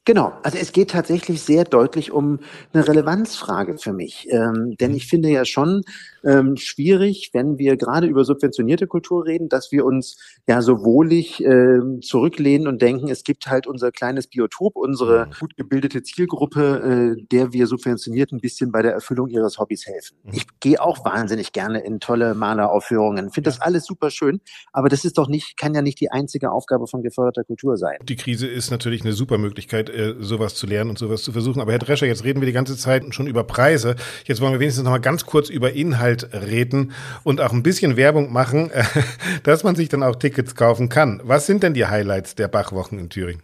[0.06, 2.40] Genau, also es geht tatsächlich sehr deutlich um
[2.74, 4.28] eine Relevanzfrage für mich.
[4.32, 4.98] Ähm, denn mhm.
[4.98, 5.84] ich finde ja schon
[6.24, 11.44] ähm, schwierig, wenn wir gerade über subventionierte Kultur reden, dass wir uns ja so wohlig
[11.44, 15.32] äh, zurücklehnen und denken, es gibt halt unser kleines Biotop, unsere mhm.
[15.40, 20.18] gut gebildete Zielgruppe, äh, der wir subventioniert ein bisschen bei der Erfüllung ihres Hobbys helfen.
[20.24, 20.32] Mhm.
[20.34, 24.42] Ich gehe auch wahnsinnig gerne in tolle Maleraufführungen, finde das alles super schön,
[24.74, 27.98] aber das ist doch nicht, kann ja nicht die einzige Aufgabe von geförderter Kultur sein.
[28.04, 31.62] Die Krise ist natürlich eine super Möglichkeit, äh, sowas zu lernen und sowas zu versuchen.
[31.62, 33.96] Aber Herr Drescher, jetzt reden wir die ganze Zeit schon über Preise.
[34.26, 35.74] Jetzt wollen wir wenigstens noch mal ganz kurz über
[36.12, 36.92] Inhalt reden
[37.24, 38.72] und auch ein bisschen Werbung machen,
[39.44, 41.22] dass man sich dann auch Tickets kaufen kann.
[41.24, 43.44] Was sind denn die Highlights der Bachwochen in Thüringen?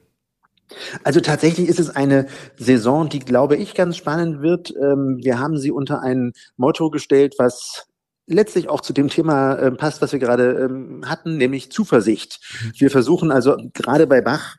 [1.04, 2.28] Also tatsächlich ist es eine
[2.58, 4.74] Saison, die, glaube ich, ganz spannend wird.
[4.76, 7.88] Ähm, wir haben sie unter ein Motto gestellt, was
[8.26, 12.42] letztlich auch zu dem Thema äh, passt, was wir gerade ähm, hatten, nämlich Zuversicht.
[12.42, 12.72] Mhm.
[12.80, 14.58] Wir versuchen also gerade bei Bach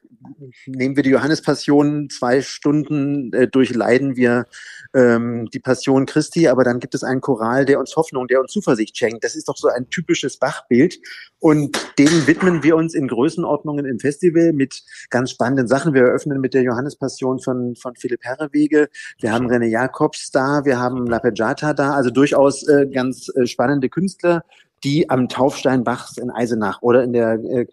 [0.67, 4.47] nehmen wir die Johannespassion, zwei Stunden äh, durchleiden wir
[4.99, 8.51] ähm, die Passion Christi, aber dann gibt es einen Choral, der uns Hoffnung, der uns
[8.53, 9.23] Zuversicht schenkt.
[9.23, 10.99] Das ist doch so ein typisches Bachbild
[11.39, 15.95] und dem widmen wir uns in Größenordnungen im Festival mit ganz spannenden Sachen.
[15.95, 18.89] Wir eröffnen mit der Johannespassion von, von Philipp Herrewege.
[19.21, 23.89] Wir haben René Jacobs da, wir haben Lapejata da, also durchaus äh, ganz äh, spannende
[23.89, 24.43] Künstler,
[24.83, 27.67] die am Taufstein Bachs in Eisenach oder in der äh,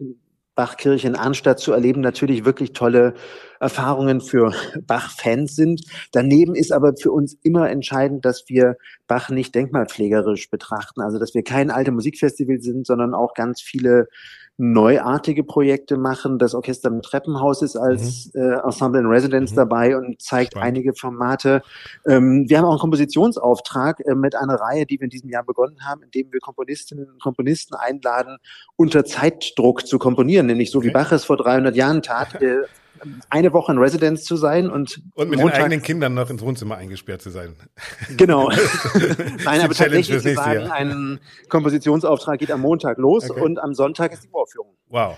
[0.56, 3.14] Bachkirche in Arnstadt zu erleben, natürlich wirklich tolle
[3.60, 4.52] Erfahrungen für
[4.86, 5.82] Bach-Fans sind.
[6.10, 11.34] Daneben ist aber für uns immer entscheidend, dass wir Bach nicht denkmalpflegerisch betrachten, also dass
[11.34, 14.08] wir kein alte Musikfestival sind, sondern auch ganz viele
[14.58, 16.38] neuartige Projekte machen.
[16.38, 18.40] Das Orchester im Treppenhaus ist als mhm.
[18.40, 19.56] äh, Ensemble in Residence mhm.
[19.56, 20.68] dabei und zeigt Spannend.
[20.68, 21.62] einige Formate.
[22.06, 25.44] Ähm, wir haben auch einen Kompositionsauftrag äh, mit einer Reihe, die wir in diesem Jahr
[25.44, 28.38] begonnen haben, in dem wir Komponistinnen und Komponisten einladen,
[28.76, 30.88] unter Zeitdruck zu komponieren, nämlich so okay.
[30.88, 32.40] wie Bach es vor 300 Jahren tat.
[32.46, 32.64] Äh,
[33.30, 36.42] eine Woche in Residence zu sein und und mit Montag, den eigenen Kindern noch ins
[36.42, 37.54] Wohnzimmer eingesperrt zu sein.
[38.16, 38.50] Genau.
[39.44, 40.72] Nein, aber tatsächlich zu sagen, Jahr.
[40.72, 43.40] ein Kompositionsauftrag geht am Montag los okay.
[43.40, 44.74] und am Sonntag ist die Vorführung.
[44.88, 45.16] Wow.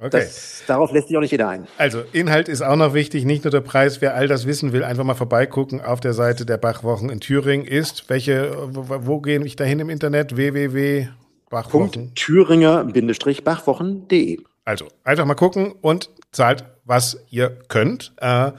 [0.00, 0.10] Okay.
[0.10, 1.66] Das, darauf lässt sich auch nicht jeder ein.
[1.76, 4.00] Also Inhalt ist auch noch wichtig, nicht nur der Preis.
[4.00, 7.66] Wer all das wissen will, einfach mal vorbeigucken auf der Seite der Bachwochen in Thüringen
[7.66, 8.08] ist.
[8.08, 10.36] Welche, wo, wo gehen ich dahin im Internet?
[10.36, 12.12] www.bachwochen.
[12.14, 14.38] Thüringer-bachwochen.de.
[14.68, 18.12] Also einfach mal gucken und zahlt, was ihr könnt.
[18.18, 18.52] Äh,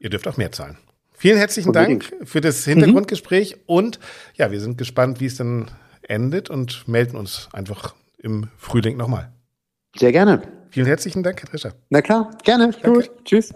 [0.00, 0.76] ihr dürft auch mehr zahlen.
[1.12, 1.72] Vielen herzlichen.
[1.72, 3.62] Dank für das Hintergrundgespräch mhm.
[3.66, 4.00] und
[4.34, 5.70] ja, wir sind gespannt, wie es dann
[6.02, 9.30] endet und melden uns einfach im Frühling nochmal.
[9.96, 10.42] Sehr gerne.
[10.70, 11.74] Vielen herzlichen Dank, Herr Drescher.
[11.90, 12.72] Na klar, gerne.
[12.82, 12.90] Danke.
[12.90, 13.10] Gut.
[13.24, 13.54] Tschüss.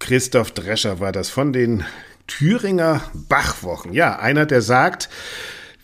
[0.00, 1.84] Christoph Drescher war das von den
[2.26, 3.92] Thüringer Bachwochen.
[3.92, 5.08] Ja, einer, der sagt,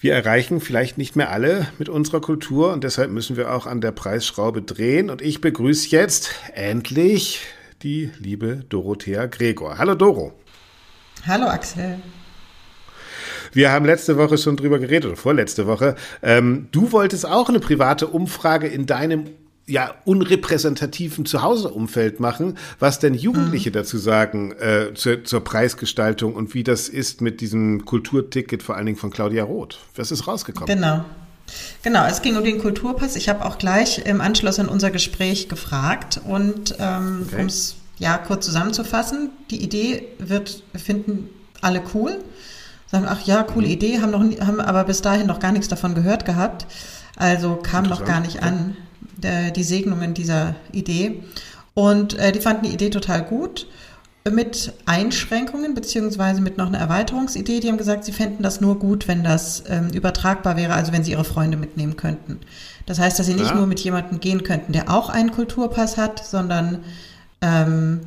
[0.01, 3.83] wir erreichen vielleicht nicht mehr alle mit unserer Kultur und deshalb müssen wir auch an
[3.83, 5.11] der Preisschraube drehen.
[5.11, 7.43] Und ich begrüße jetzt endlich
[7.83, 9.77] die liebe Dorothea Gregor.
[9.77, 10.33] Hallo Doro.
[11.27, 12.01] Hallo Axel.
[13.53, 15.97] Wir haben letzte Woche schon drüber geredet, oder vorletzte Woche.
[16.23, 19.27] Ähm, du wolltest auch eine private Umfrage in deinem
[19.67, 23.75] ja unrepräsentativen Zuhauseumfeld machen, was denn Jugendliche mhm.
[23.75, 28.87] dazu sagen äh, zur, zur Preisgestaltung und wie das ist mit diesem Kulturticket, vor allen
[28.87, 29.79] Dingen von Claudia Roth.
[29.95, 30.75] Was ist rausgekommen?
[30.75, 31.05] Genau.
[31.83, 33.17] Genau, es ging um den Kulturpass.
[33.17, 37.41] Ich habe auch gleich im Anschluss an unser Gespräch gefragt und ähm, okay.
[37.41, 41.29] um es ja kurz zusammenzufassen, die Idee wird, finden
[41.61, 42.19] alle cool,
[42.87, 43.73] sagen, ach ja, coole mhm.
[43.73, 46.67] Idee, haben, noch, haben aber bis dahin noch gar nichts davon gehört gehabt.
[47.17, 48.77] Also kam noch gar nicht an
[49.21, 51.23] der, die Segnungen dieser Idee.
[51.75, 53.67] Und äh, die fanden die Idee total gut
[54.31, 57.61] mit Einschränkungen beziehungsweise mit noch einer Erweiterungsidee.
[57.61, 61.05] Die haben gesagt, sie fänden das nur gut, wenn das ähm, übertragbar wäre, also wenn
[61.05, 62.39] sie ihre Freunde mitnehmen könnten.
[62.85, 63.55] Das heißt, dass sie nicht ja.
[63.55, 66.81] nur mit jemandem gehen könnten, der auch einen Kulturpass hat, sondern
[67.41, 68.01] ähm,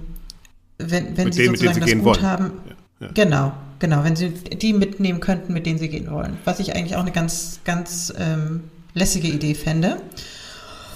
[0.78, 2.22] wenn, wenn sie denen, sozusagen das gut wollen.
[2.22, 2.52] haben.
[3.00, 3.12] Ja, ja.
[3.14, 6.38] Genau, genau, wenn sie die mitnehmen könnten, mit denen sie gehen wollen.
[6.46, 9.98] Was ich eigentlich auch eine ganz, ganz ähm, lässige Idee fände.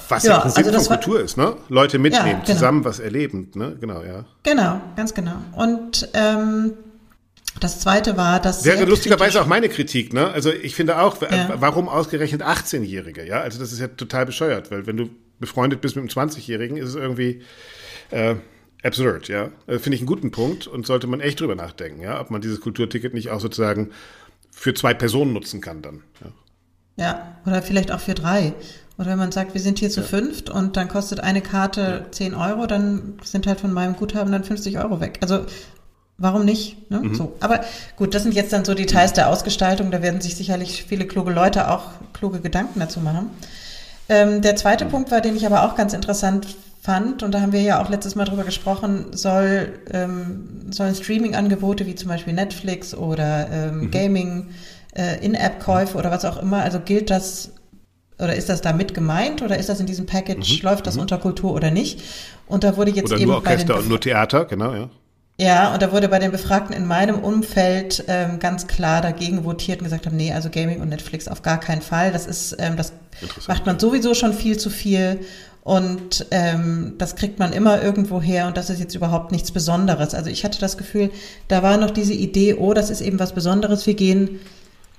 [0.09, 1.55] Was ja, ja Prinzip also von Kultur ist, ne?
[1.69, 2.45] Leute mitnehmen, ja, genau.
[2.45, 3.75] zusammen was erleben, ne?
[3.79, 4.25] Genau, ja.
[4.43, 5.35] Genau, ganz genau.
[5.53, 6.73] Und ähm,
[7.59, 8.65] das zweite war, dass.
[8.65, 10.29] Wäre lustigerweise auch meine Kritik, ne?
[10.29, 11.55] Also ich finde auch, ja.
[11.55, 13.41] warum ausgerechnet 18-Jährige, ja?
[13.41, 16.89] Also das ist ja total bescheuert, weil wenn du befreundet bist mit einem 20-Jährigen, ist
[16.89, 17.41] es irgendwie
[18.11, 18.35] äh,
[18.83, 19.49] absurd, ja?
[19.65, 22.19] Also finde ich einen guten Punkt und sollte man echt drüber nachdenken, ja?
[22.19, 23.91] Ob man dieses Kulturticket nicht auch sozusagen
[24.51, 26.03] für zwei Personen nutzen kann dann.
[26.97, 28.53] Ja, ja oder vielleicht auch für drei.
[28.97, 30.07] Oder wenn man sagt, wir sind hier zu ja.
[30.07, 32.11] fünft und dann kostet eine Karte ja.
[32.11, 35.19] 10 Euro, dann sind halt von meinem Guthaben dann 50 Euro weg.
[35.21, 35.45] Also
[36.17, 36.89] warum nicht?
[36.89, 36.99] Ne?
[36.99, 37.15] Mhm.
[37.15, 37.35] So.
[37.39, 37.61] Aber
[37.95, 39.91] gut, das sind jetzt dann so Details der Ausgestaltung.
[39.91, 43.29] Da werden sich sicherlich viele kluge Leute auch kluge Gedanken dazu machen.
[44.09, 44.89] Ähm, der zweite mhm.
[44.89, 46.47] Punkt war, den ich aber auch ganz interessant
[46.81, 51.85] fand, und da haben wir ja auch letztes Mal drüber gesprochen, soll, ähm, sollen Streaming-Angebote
[51.85, 53.91] wie zum Beispiel Netflix oder ähm, mhm.
[53.91, 54.47] Gaming,
[54.95, 57.51] äh, In-App-Käufe oder was auch immer, also gilt das
[58.19, 60.69] oder ist das da mit gemeint oder ist das in diesem Package, mhm.
[60.69, 61.01] läuft das mhm.
[61.01, 62.01] unter Kultur oder nicht?
[62.47, 64.89] Und da wurde jetzt oder eben nur Orchester und nur Theater, genau, ja.
[65.39, 69.79] Ja, und da wurde bei den Befragten in meinem Umfeld ähm, ganz klar dagegen votiert
[69.79, 72.11] und gesagt haben, nee, also Gaming und Netflix auf gar keinen Fall.
[72.11, 72.91] Das ist, ähm, das
[73.47, 75.19] macht man sowieso schon viel zu viel
[75.63, 80.15] und ähm, das kriegt man immer irgendwo her und das ist jetzt überhaupt nichts Besonderes.
[80.15, 81.11] Also ich hatte das Gefühl,
[81.49, 83.85] da war noch diese Idee, oh, das ist eben was Besonderes.
[83.85, 84.39] Wir gehen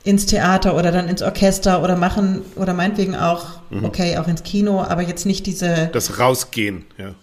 [0.05, 3.85] ins Theater oder dann ins Orchester oder machen oder meinetwegen auch, mhm.
[3.85, 5.91] okay, auch ins Kino, aber jetzt nicht diese.
[5.93, 7.15] Das Rausgehen, ja.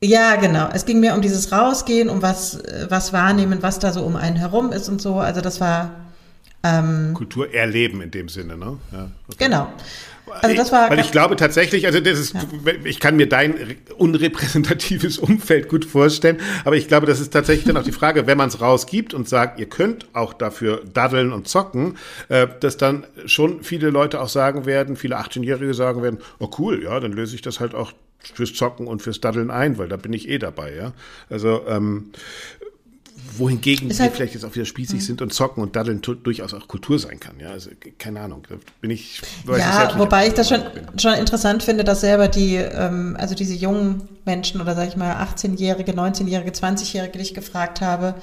[0.00, 0.68] Ja, genau.
[0.72, 4.36] Es ging mir um dieses Rausgehen, um was, was wahrnehmen, was da so um einen
[4.36, 5.18] herum ist und so.
[5.18, 5.90] Also das war
[6.62, 8.78] ähm, Kultur erleben in dem Sinne, ne?
[8.92, 9.44] Ja, okay.
[9.44, 9.68] Genau.
[10.30, 12.40] Also das war Weil ich glaube tatsächlich, also das ist, ja.
[12.84, 17.76] ich kann mir dein unrepräsentatives Umfeld gut vorstellen, aber ich glaube, das ist tatsächlich dann
[17.76, 21.48] auch die Frage, wenn man es rausgibt und sagt, ihr könnt auch dafür daddeln und
[21.48, 21.96] zocken,
[22.28, 26.82] äh, dass dann schon viele Leute auch sagen werden, viele 18-Jährige sagen werden, oh cool,
[26.82, 29.96] ja, dann löse ich das halt auch fürs Zocken und fürs Daddeln ein, weil da
[29.96, 30.92] bin ich eh dabei, ja.
[31.30, 32.10] Also ähm,
[33.36, 35.04] wohingegen wir halt, vielleicht jetzt auch wieder spießig mh.
[35.04, 37.38] sind und zocken und daddeln durchaus auch Kultur sein kann.
[37.40, 39.20] Ja, also keine Ahnung, da bin ich.
[39.46, 40.62] ja, ich wobei ich das schon,
[40.96, 45.14] schon interessant finde, dass selber die, ähm, also diese jungen Menschen oder sag ich mal
[45.16, 48.14] 18-Jährige, 19-Jährige, 20-Jährige, die ich gefragt habe,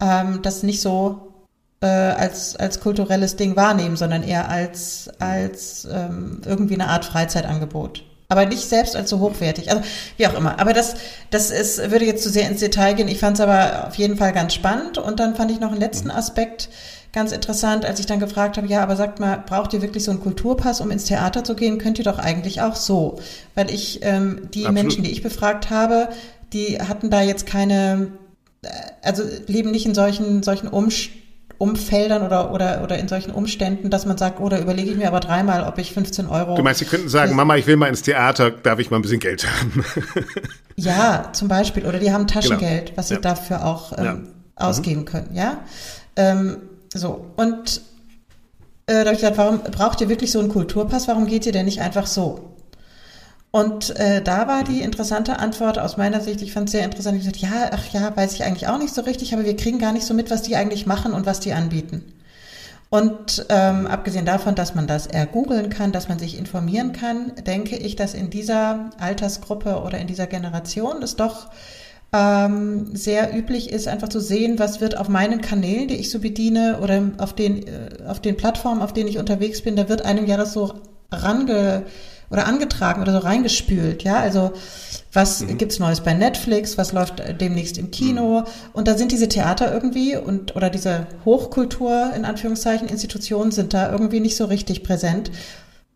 [0.00, 1.32] ähm, das nicht so
[1.80, 8.04] äh, als, als kulturelles Ding wahrnehmen, sondern eher als, als ähm, irgendwie eine Art Freizeitangebot
[8.32, 9.70] aber nicht selbst als so hochwertig.
[9.70, 9.82] Also
[10.16, 10.58] wie auch immer.
[10.58, 10.96] Aber das,
[11.30, 13.08] das ist, würde jetzt zu sehr ins Detail gehen.
[13.08, 14.98] Ich fand es aber auf jeden Fall ganz spannend.
[14.98, 16.16] Und dann fand ich noch einen letzten mhm.
[16.16, 16.68] Aspekt
[17.12, 20.10] ganz interessant, als ich dann gefragt habe, ja, aber sagt mal, braucht ihr wirklich so
[20.10, 21.76] einen Kulturpass, um ins Theater zu gehen?
[21.76, 23.20] Könnt ihr doch eigentlich auch so.
[23.54, 24.82] Weil ich, ähm, die Absolut.
[24.82, 26.08] Menschen, die ich befragt habe,
[26.54, 28.12] die hatten da jetzt keine,
[28.62, 28.68] äh,
[29.02, 31.21] also leben nicht in solchen, solchen Umständen,
[31.62, 35.06] Umfeldern oder, oder, oder in solchen Umständen, dass man sagt, oder oh, überlege ich mir
[35.06, 36.56] aber dreimal, ob ich 15 Euro.
[36.56, 39.02] Du meinst, Sie könnten sagen, Mama, ich will mal ins Theater, darf ich mal ein
[39.02, 39.84] bisschen Geld haben?
[40.76, 41.86] ja, zum Beispiel.
[41.86, 42.98] Oder die haben Taschengeld, genau.
[42.98, 43.20] was sie ja.
[43.20, 44.66] dafür auch ähm, ja.
[44.66, 45.04] ausgeben mhm.
[45.04, 45.60] können, ja.
[46.16, 46.56] Ähm,
[46.92, 47.26] so.
[47.36, 47.80] Und
[48.86, 51.06] äh, da habe ich gesagt, warum braucht ihr wirklich so einen Kulturpass?
[51.06, 52.51] Warum geht ihr denn nicht einfach so?
[53.52, 57.18] Und äh, da war die interessante Antwort aus meiner Sicht, ich fand es sehr interessant,
[57.18, 59.78] ich gesagt, ja, ach ja, weiß ich eigentlich auch nicht so richtig, aber wir kriegen
[59.78, 62.02] gar nicht so mit, was die eigentlich machen und was die anbieten.
[62.88, 67.32] Und ähm, abgesehen davon, dass man das eher googeln kann, dass man sich informieren kann,
[67.46, 71.48] denke ich, dass in dieser Altersgruppe oder in dieser Generation es doch
[72.14, 76.20] ähm, sehr üblich ist, einfach zu sehen, was wird auf meinen Kanälen, die ich so
[76.20, 80.06] bediene oder auf den, äh, auf den Plattformen, auf denen ich unterwegs bin, da wird
[80.06, 80.74] einem ja so
[81.10, 81.84] range
[82.32, 84.52] oder angetragen oder so reingespült, ja, also
[85.12, 85.58] was mhm.
[85.58, 88.46] gibt's Neues bei Netflix, was läuft demnächst im Kino mhm.
[88.72, 93.92] und da sind diese Theater irgendwie und oder diese Hochkultur in Anführungszeichen Institutionen sind da
[93.92, 95.30] irgendwie nicht so richtig präsent,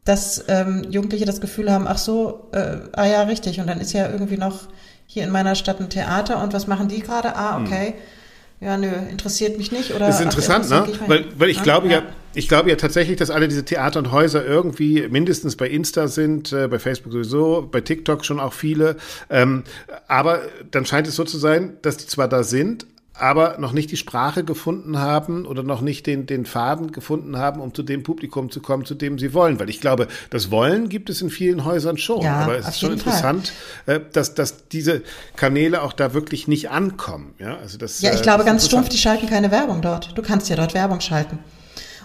[0.05, 3.93] dass ähm, Jugendliche das Gefühl haben, ach so, äh, ah ja richtig und dann ist
[3.93, 4.68] ja irgendwie noch
[5.07, 7.34] hier in meiner Stadt ein Theater und was machen die gerade?
[7.34, 7.66] Ah mhm.
[7.66, 7.91] okay.
[7.91, 8.16] Mhm
[8.61, 9.95] ja, nö, interessiert mich nicht.
[9.95, 10.99] Oder, das ist interessant, ach, ne?
[11.07, 11.99] Weil, weil ich ja, glaube ja.
[11.99, 12.03] ja.
[12.37, 16.53] Ich glaube ja tatsächlich, dass alle diese Theater und Häuser irgendwie mindestens bei Insta sind,
[16.53, 18.97] äh, bei Facebook sowieso, bei TikTok schon auch viele.
[19.30, 19.64] Ähm,
[20.07, 22.87] aber dann scheint es so zu sein, dass die zwar da sind,
[23.18, 27.62] aber noch nicht die Sprache gefunden haben oder noch nicht den, den Faden gefunden haben,
[27.62, 29.59] um zu dem Publikum zu kommen, zu dem sie wollen.
[29.59, 32.20] Weil ich glaube, das Wollen gibt es in vielen Häusern schon.
[32.20, 33.53] Ja, aber es ist schon interessant,
[33.87, 33.97] Fall.
[33.97, 35.03] Äh, dass, dass diese
[35.37, 37.34] Kanäle auch da wirklich nicht ankommen.
[37.39, 40.16] Ja, also das, ja ich äh, glaube ganz stumpf, die schalten keine Werbung dort.
[40.16, 41.39] Du kannst ja dort Werbung schalten.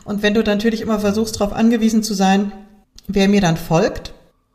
[0.04, 2.52] Und wenn du dann natürlich immer versuchst, darauf angewiesen zu sein,
[3.08, 4.14] wer mir dann folgt,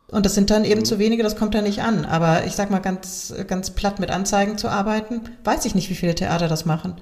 [0.08, 0.84] und das sind dann eben mhm.
[0.84, 2.04] zu wenige, das kommt da nicht an.
[2.04, 5.94] Aber ich sag mal ganz, ganz platt mit Anzeigen zu arbeiten, weiß ich nicht, wie
[5.94, 6.94] viele Theater das machen.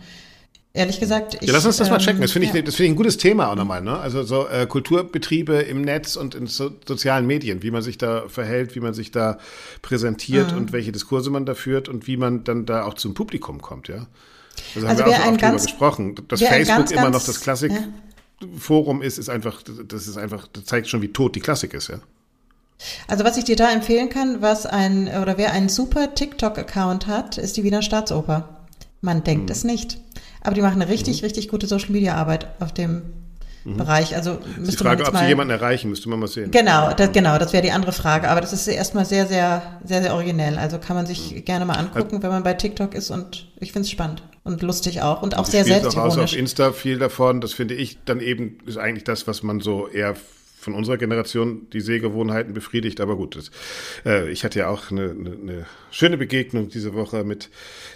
[0.77, 2.21] Ehrlich gesagt, ich, Ja, lass uns das ähm, mal checken.
[2.21, 2.63] Das finde ich, ja.
[2.63, 3.97] das finde ich ein gutes Thema auch nochmal, ne?
[3.97, 8.25] Also so äh, Kulturbetriebe im Netz und in so, sozialen Medien, wie man sich da
[8.27, 9.39] verhält, wie man sich da
[9.83, 10.59] präsentiert mhm.
[10.59, 13.87] und welche Diskurse man da führt und wie man dann da auch zum Publikum kommt,
[13.87, 14.07] ja.
[14.75, 16.15] Also, also haben wir auch schon drüber gesprochen.
[16.27, 18.14] Dass Facebook ganz, immer noch das Klassikforum ja.
[19.03, 22.01] Ist, ist einfach, das ist einfach, das zeigt schon, wie tot die Klassik ist, ja.
[23.07, 27.39] Also was ich dir da empfehlen kann, was ein oder wer einen super TikTok-Account hat,
[27.39, 28.49] ist die Wiener Staatsoper.
[29.01, 29.53] Man denkt mhm.
[29.53, 29.99] es nicht.
[30.43, 31.27] Aber die machen eine richtig, mhm.
[31.27, 33.03] richtig gute Social-Media-Arbeit auf dem
[33.65, 33.77] mhm.
[33.77, 34.17] Bereich.
[34.17, 36.51] Also müsste die Frage, man ob mal, sie jemanden erreichen, müsste man mal sehen.
[36.51, 38.29] Genau, das, genau, das wäre die andere Frage.
[38.29, 40.59] Aber das ist erstmal sehr, sehr, sehr, sehr originell.
[40.59, 41.45] Also kann man sich mhm.
[41.45, 45.01] gerne mal angucken, wenn man bei TikTok ist und ich finde es spannend und lustig
[45.01, 46.17] auch und auch sehr selbstironisch.
[46.17, 47.41] auch auf Insta viel davon.
[47.41, 50.15] Das finde ich dann eben ist eigentlich das, was man so eher
[50.65, 53.01] von unserer Generation die Sehgewohnheiten befriedigt.
[53.01, 53.51] Aber gut, das,
[54.07, 57.51] äh, ich hatte ja auch eine, eine, eine, schöne Begegnung diese Woche mit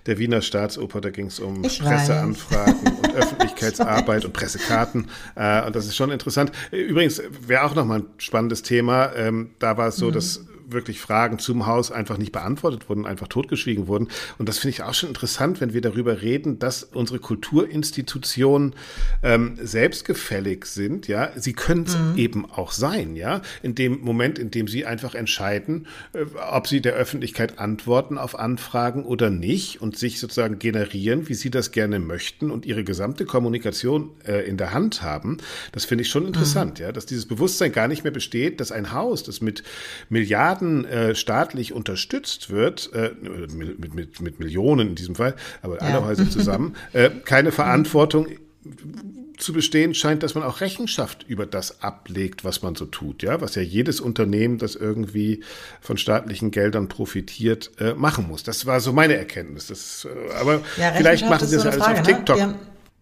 [0.07, 1.01] der Wiener Staatsoper.
[1.01, 5.09] Da ging es um ich Presseanfragen und Öffentlichkeitsarbeit und Pressekarten.
[5.35, 6.53] Äh, und das ist schon interessant.
[6.71, 9.15] Übrigens wäre auch nochmal ein spannendes Thema.
[9.17, 10.13] Ähm, da war es so, mhm.
[10.13, 14.09] dass wirklich Fragen zum Haus einfach nicht beantwortet wurden, einfach totgeschwiegen wurden.
[14.39, 18.75] Und das finde ich auch schon interessant, wenn wir darüber reden, dass unsere Kulturinstitutionen
[19.23, 21.09] ähm, selbstgefällig sind.
[21.09, 22.17] Ja, sie können es mhm.
[22.17, 23.17] eben auch sein.
[23.17, 28.19] Ja, in dem Moment, in dem sie einfach entscheiden, äh, ob sie der Öffentlichkeit antworten
[28.19, 32.85] auf Anfragen oder nicht und sich sozusagen generieren, wie sie das gerne möchten und ihre
[32.85, 35.39] gesamte Kommunikation äh, in der Hand haben.
[35.73, 36.79] Das finde ich schon interessant.
[36.79, 36.85] Mhm.
[36.87, 39.63] Ja, dass dieses Bewusstsein gar nicht mehr besteht, dass ein Haus, das mit
[40.09, 45.81] Milliarden Milliarden äh, staatlich unterstützt wird, äh, mit, mit, mit Millionen in diesem Fall, aber
[45.83, 48.29] alle Häuser zusammen, äh, keine Verantwortung
[49.39, 53.41] zu bestehen scheint, dass man auch Rechenschaft über das ablegt, was man so tut, ja,
[53.41, 55.45] was ja jedes Unternehmen, das irgendwie
[55.81, 58.43] von staatlichen Geldern profitiert, äh, machen muss.
[58.43, 59.69] Das war so meine Erkenntnis.
[59.69, 62.55] Das, äh, aber ja, vielleicht machen sie das alles Frage, auf TikTok.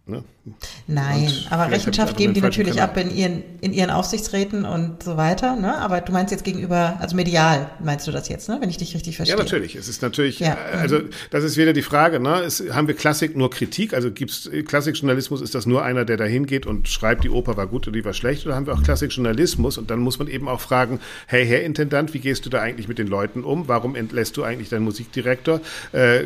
[0.05, 0.23] Ne?
[0.47, 0.53] Ne?
[0.87, 2.89] Nein, und aber Rechenschaft geben die natürlich Kanal.
[2.89, 5.55] ab in ihren, in ihren Aufsichtsräten und so weiter.
[5.55, 5.77] Ne?
[5.77, 8.57] Aber du meinst jetzt gegenüber, also medial meinst du das jetzt, ne?
[8.61, 9.37] wenn ich dich richtig verstehe?
[9.37, 9.75] Ja, natürlich.
[9.75, 10.57] Es ist natürlich, ja.
[10.73, 10.99] Äh, also
[11.31, 12.41] das ist wieder die Frage, ne?
[12.41, 13.93] Es, haben wir Klassik nur Kritik?
[13.93, 17.67] Also gibt's Klassikjournalismus, ist das nur einer, der da hingeht und schreibt, die Oper war
[17.67, 18.45] gut oder die war schlecht?
[18.45, 19.77] Oder haben wir auch Klassikjournalismus?
[19.77, 22.87] Und dann muss man eben auch fragen, hey, Herr Intendant, wie gehst du da eigentlich
[22.87, 23.67] mit den Leuten um?
[23.67, 25.61] Warum entlässt du eigentlich deinen Musikdirektor?
[25.91, 26.21] Äh,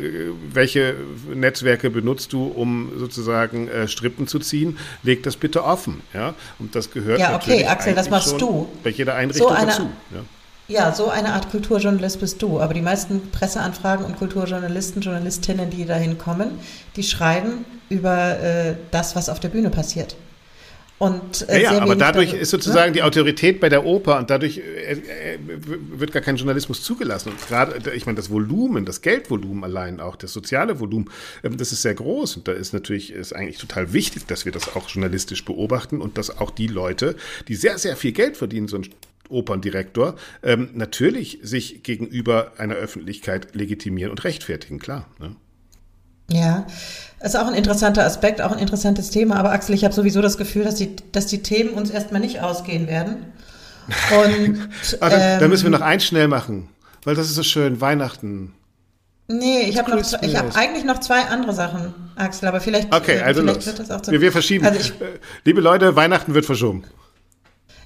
[0.52, 0.94] welche
[1.34, 6.02] Netzwerke benutzt du, um sozusagen äh, Strippen zu ziehen, legt das bitte offen.
[6.12, 6.34] Ja?
[6.58, 8.68] Und das gehört ja, okay, Axel, das machst du.
[8.84, 9.88] Bei jeder Einrichtung so eine, dazu.
[10.10, 10.20] Ja.
[10.68, 12.60] Ja, so eine Art Kulturjournalist bist du.
[12.60, 16.52] Aber die meisten Presseanfragen und Kulturjournalisten, Journalistinnen, die dahin kommen,
[16.96, 20.16] die schreiben über äh, das, was auf der Bühne passiert.
[21.02, 22.98] Und, äh, ja, ja aber dadurch darüber, ist sozusagen ne?
[22.98, 27.30] die Autorität bei der Oper und dadurch äh, äh, wird gar kein Journalismus zugelassen.
[27.30, 31.10] Und gerade, ich meine, das Volumen, das Geldvolumen allein auch, das soziale Volumen,
[31.42, 32.36] ähm, das ist sehr groß.
[32.36, 36.18] Und da ist natürlich, ist eigentlich total wichtig, dass wir das auch journalistisch beobachten und
[36.18, 37.16] dass auch die Leute,
[37.48, 38.86] die sehr, sehr viel Geld verdienen, so ein
[39.28, 45.08] Operndirektor, ähm, natürlich sich gegenüber einer Öffentlichkeit legitimieren und rechtfertigen, klar.
[45.18, 45.34] Ne?
[46.30, 46.66] Ja,
[47.20, 49.36] ist auch ein interessanter Aspekt, auch ein interessantes Thema.
[49.36, 52.40] Aber Axel, ich habe sowieso das Gefühl, dass die, dass die Themen uns erstmal nicht
[52.40, 53.26] ausgehen werden.
[54.24, 54.68] Und
[55.00, 56.68] also, ähm, da müssen wir noch eins schnell machen,
[57.04, 58.54] weil das ist so schön, Weihnachten.
[59.28, 63.66] Nee, ich habe hab eigentlich noch zwei andere Sachen, Axel, aber vielleicht, okay, also vielleicht
[63.66, 64.12] wird das auch so.
[64.12, 64.66] Wir, wir verschieben.
[64.66, 66.84] Also ich, äh, Liebe Leute, Weihnachten wird verschoben.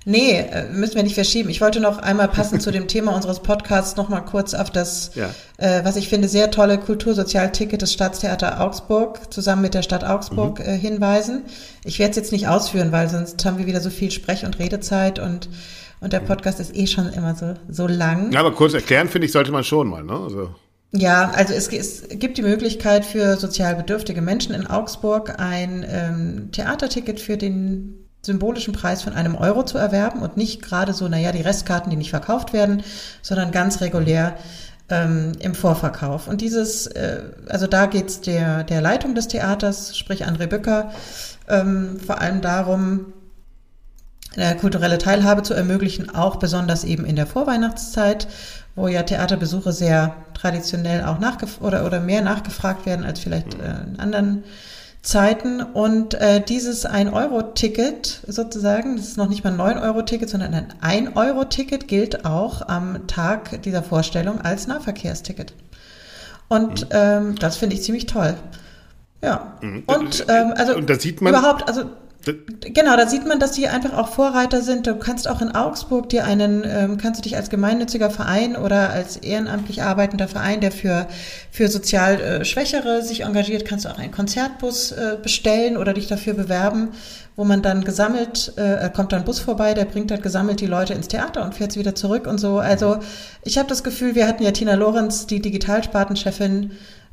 [0.08, 1.50] Nee, äh, müssen wir nicht verschieben.
[1.50, 5.10] Ich wollte noch einmal passend zu dem Thema unseres Podcasts noch mal kurz auf das,
[5.16, 5.34] ja.
[5.58, 10.60] äh, was ich finde, sehr tolle Kultursozialticket des Staatstheater Augsburg zusammen mit der Stadt Augsburg
[10.60, 10.64] mhm.
[10.64, 11.42] äh, hinweisen.
[11.82, 14.60] Ich werde es jetzt nicht ausführen, weil sonst haben wir wieder so viel Sprech- und
[14.60, 15.50] Redezeit und
[15.98, 16.26] und der mhm.
[16.26, 18.30] Podcast ist eh schon immer so so lang.
[18.30, 20.12] Ja, aber kurz erklären finde ich sollte man schon mal, ne?
[20.12, 20.50] Also
[20.92, 26.52] ja, also es, es, gibt die Möglichkeit für sozial bedürftige Menschen in Augsburg ein ähm,
[26.52, 31.32] Theaterticket für den symbolischen Preis von einem Euro zu erwerben und nicht gerade so, naja,
[31.32, 32.82] die Restkarten, die nicht verkauft werden,
[33.22, 34.36] sondern ganz regulär
[34.88, 36.28] ähm, im Vorverkauf.
[36.28, 40.90] Und dieses, äh, also da geht's der, der Leitung des Theaters, sprich André Bücker,
[41.48, 43.12] ähm, vor allem darum,
[44.36, 48.28] eine kulturelle Teilhabe zu ermöglichen, auch besonders eben in der Vorweihnachtszeit,
[48.74, 53.74] wo ja Theaterbesuche sehr traditionell auch nachgef oder, oder mehr nachgefragt werden als vielleicht äh,
[53.88, 54.44] in anderen
[55.06, 60.72] Zeiten und äh, dieses 1-Euro-Ticket sozusagen, das ist noch nicht mal ein 9-Euro-Ticket, sondern ein
[60.82, 65.54] 1-Euro-Ticket gilt auch am Tag dieser Vorstellung als Nahverkehrsticket.
[66.48, 66.88] Und mhm.
[66.90, 68.34] ähm, das finde ich ziemlich toll.
[69.22, 69.56] Ja.
[69.60, 69.84] Mhm.
[69.86, 71.84] Und ähm, also und da sieht man überhaupt, also
[72.60, 74.88] Genau, da sieht man, dass die einfach auch Vorreiter sind.
[74.88, 78.90] Du kannst auch in Augsburg dir einen, ähm, kannst du dich als gemeinnütziger Verein oder
[78.90, 81.06] als ehrenamtlich arbeitender Verein, der für,
[81.52, 86.08] für sozial äh, Schwächere sich engagiert, kannst du auch einen Konzertbus äh, bestellen oder dich
[86.08, 86.88] dafür bewerben,
[87.36, 90.94] wo man dann gesammelt, äh, kommt dann Bus vorbei, der bringt dann gesammelt die Leute
[90.94, 92.58] ins Theater und fährt sie wieder zurück und so.
[92.58, 92.98] Also
[93.44, 96.72] ich habe das Gefühl, wir hatten ja Tina Lorenz, die Digitalspatenchefin,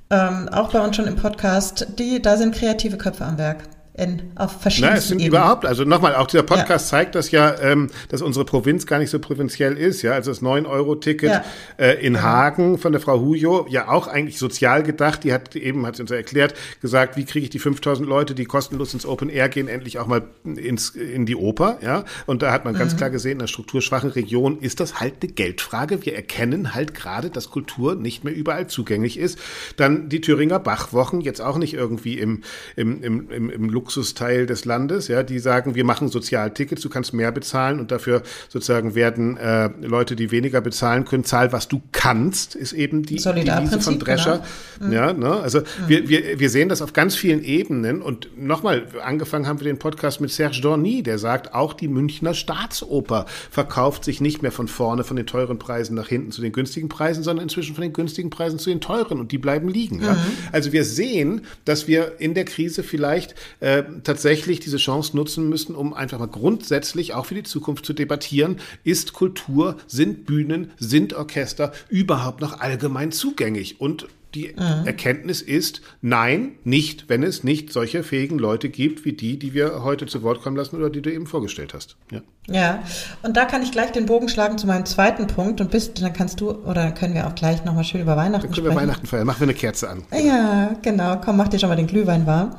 [0.09, 3.63] ähm, auch bei uns schon im Podcast, die, da sind kreative Köpfe am Werk
[3.95, 5.39] in, auf verschiedenen Nein, es sind Ebenen.
[5.39, 6.97] überhaupt, also nochmal, auch dieser Podcast ja.
[6.97, 10.41] zeigt das ja, ähm, dass unsere Provinz gar nicht so provinziell ist, ja, also das
[10.41, 11.43] 9-Euro-Ticket ja.
[11.77, 12.23] äh, in ja.
[12.23, 16.01] Hagen von der Frau Hujo, ja auch eigentlich sozial gedacht, die hat eben, hat sie
[16.01, 19.67] uns erklärt, gesagt, wie kriege ich die 5000 Leute, die kostenlos ins Open Air gehen,
[19.67, 22.79] endlich auch mal ins, in die Oper, ja, und da hat man mhm.
[22.79, 26.95] ganz klar gesehen, in einer strukturschwachen Region ist das halt eine Geldfrage, wir erkennen halt
[26.95, 29.37] gerade, dass Kultur nicht mehr überall zugänglich ist,
[29.77, 32.41] dann die Thüringer Bachwochen, jetzt auch nicht irgendwie im,
[32.75, 37.13] im, im, im, im Luxusteil des Landes, ja, die sagen, wir machen Sozialtickets, du kannst
[37.13, 41.81] mehr bezahlen und dafür sozusagen werden äh, Leute, die weniger bezahlen können, zahl, was du
[41.91, 44.41] kannst, ist eben die Devise von Drescher.
[44.79, 44.93] Genau.
[44.93, 45.35] Ja, ne?
[45.35, 45.63] Also mhm.
[45.87, 49.79] wir, wir, wir sehen das auf ganz vielen Ebenen und nochmal, angefangen haben wir den
[49.79, 54.69] Podcast mit Serge Dorny, der sagt, auch die Münchner Staatsoper verkauft sich nicht mehr von
[54.69, 57.93] vorne von den teuren Preisen nach hinten zu den günstigen Preisen, sondern inzwischen von den
[57.93, 59.97] günstigen Preisen zu den teuren und die bleiben liegen.
[59.97, 60.03] Mhm.
[60.03, 60.17] Ja?
[60.53, 65.49] Also wir sehen, dass wir in der Krise vielleicht äh, äh, tatsächlich diese Chance nutzen
[65.49, 70.71] müssen, um einfach mal grundsätzlich auch für die Zukunft zu debattieren, ist Kultur, sind Bühnen,
[70.77, 73.81] sind Orchester überhaupt noch allgemein zugänglich?
[73.81, 74.85] Und die mhm.
[74.85, 79.83] Erkenntnis ist, nein, nicht, wenn es nicht solche fähigen Leute gibt, wie die, die wir
[79.83, 81.95] heute zu Wort kommen lassen oder die du eben vorgestellt hast.
[82.11, 82.83] Ja, ja.
[83.21, 86.13] und da kann ich gleich den Bogen schlagen zu meinem zweiten Punkt und bist, dann
[86.13, 88.69] kannst du, oder können wir auch gleich nochmal schön über Weihnachten dann können sprechen.
[88.71, 90.03] wir Weihnachten feiern, machen wir eine Kerze an.
[90.11, 92.55] Ja, genau, komm, mach dir schon mal den Glühwein warm.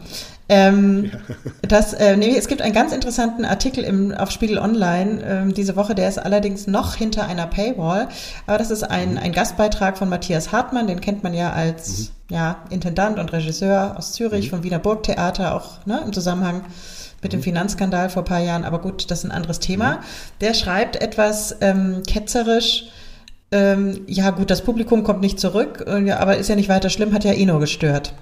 [0.49, 1.19] Ähm, ja.
[1.63, 5.75] das, äh, nee, es gibt einen ganz interessanten Artikel im, auf Spiegel Online ähm, diese
[5.75, 8.09] Woche, der ist allerdings noch hinter einer Paywall,
[8.47, 9.19] aber das ist ein, mhm.
[9.19, 12.37] ein Gastbeitrag von Matthias Hartmann, den kennt man ja als mhm.
[12.37, 14.57] ja, Intendant und Regisseur aus Zürich mhm.
[14.57, 16.63] vom Wiener Burgtheater, auch ne, im Zusammenhang
[17.23, 17.45] mit dem mhm.
[17.45, 19.93] Finanzskandal vor paar Jahren, aber gut, das ist ein anderes Thema.
[19.93, 19.99] Mhm.
[20.43, 22.91] Der schreibt etwas ähm, ketzerisch,
[23.51, 27.15] ähm, ja gut, das Publikum kommt nicht zurück, äh, aber ist ja nicht weiter schlimm,
[27.15, 28.13] hat ja eh nur gestört.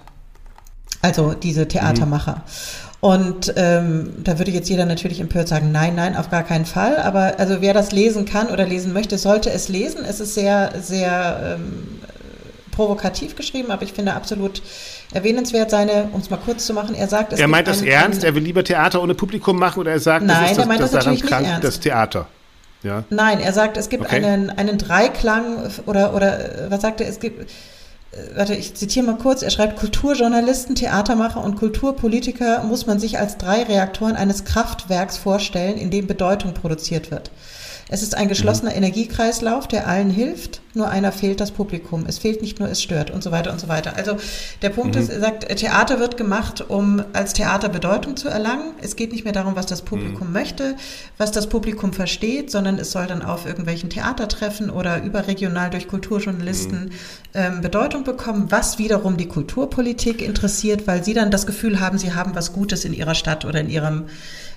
[1.03, 2.37] Also diese Theatermacher.
[2.37, 2.93] Mhm.
[3.03, 6.99] Und ähm, da würde jetzt jeder natürlich empört sagen, nein, nein, auf gar keinen Fall.
[6.99, 10.05] Aber also wer das lesen kann oder lesen möchte, sollte es lesen.
[10.05, 11.99] Es ist sehr, sehr ähm,
[12.71, 14.63] provokativ geschrieben, aber ich finde absolut
[15.13, 18.23] erwähnenswert seine, um es mal kurz zu machen, er sagt, es Er meint das ernst,
[18.23, 20.69] er will lieber Theater ohne Publikum machen oder er sagt, nein, das ist das, er
[20.69, 21.65] meint das, das daran krank, ernst.
[21.65, 22.27] das Theater.
[22.85, 23.05] Ja.
[23.11, 24.25] Nein, er sagt, es gibt okay.
[24.25, 26.39] einen, einen Dreiklang oder, oder
[26.69, 27.47] was sagt er, es gibt äh,
[28.35, 33.39] warte, ich zitiere mal kurz, er schreibt, Kulturjournalisten, Theatermacher und Kulturpolitiker muss man sich als
[33.39, 37.31] drei Reaktoren eines Kraftwerks vorstellen, in dem Bedeutung produziert wird.
[37.93, 38.79] Es ist ein geschlossener mhm.
[38.79, 40.63] Energiekreislauf, der allen hilft.
[40.73, 42.07] Nur einer fehlt das Publikum.
[42.09, 43.97] Es fehlt nicht nur, es stört und so weiter und so weiter.
[43.97, 44.17] Also
[44.63, 45.03] der Punkt mhm.
[45.03, 48.73] ist, er sagt, Theater wird gemacht, um als Theater Bedeutung zu erlangen.
[48.81, 50.33] Es geht nicht mehr darum, was das Publikum mhm.
[50.33, 50.77] möchte,
[51.19, 56.85] was das Publikum versteht, sondern es soll dann auf irgendwelchen Theatertreffen oder überregional durch Kulturjournalisten
[56.87, 56.91] mhm.
[57.35, 62.15] ähm, Bedeutung bekommen, was wiederum die Kulturpolitik interessiert, weil sie dann das Gefühl haben, sie
[62.15, 64.07] haben was Gutes in ihrer Stadt oder in ihrem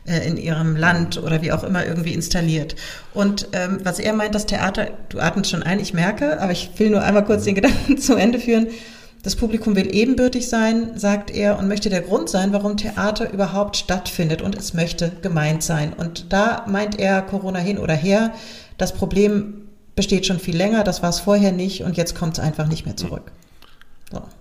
[0.06, 2.76] äh, in ihrem Land oder wie auch immer irgendwie installiert.
[3.14, 6.72] Und ähm, was er meint, das Theater, du atmest schon ein, ich merke, aber ich
[6.78, 8.68] will nur einmal kurz den Gedanken zu Ende führen.
[9.24, 13.76] Das Publikum will ebenbürtig sein, sagt er, und möchte der Grund sein, warum Theater überhaupt
[13.76, 14.43] stattfindet.
[14.43, 15.93] Und es möchte gemeint sein.
[15.93, 18.34] Und da meint er Corona hin oder her.
[18.78, 22.43] Das Problem besteht schon viel länger, das war es vorher nicht und jetzt kommt es
[22.43, 23.32] einfach nicht mehr zurück.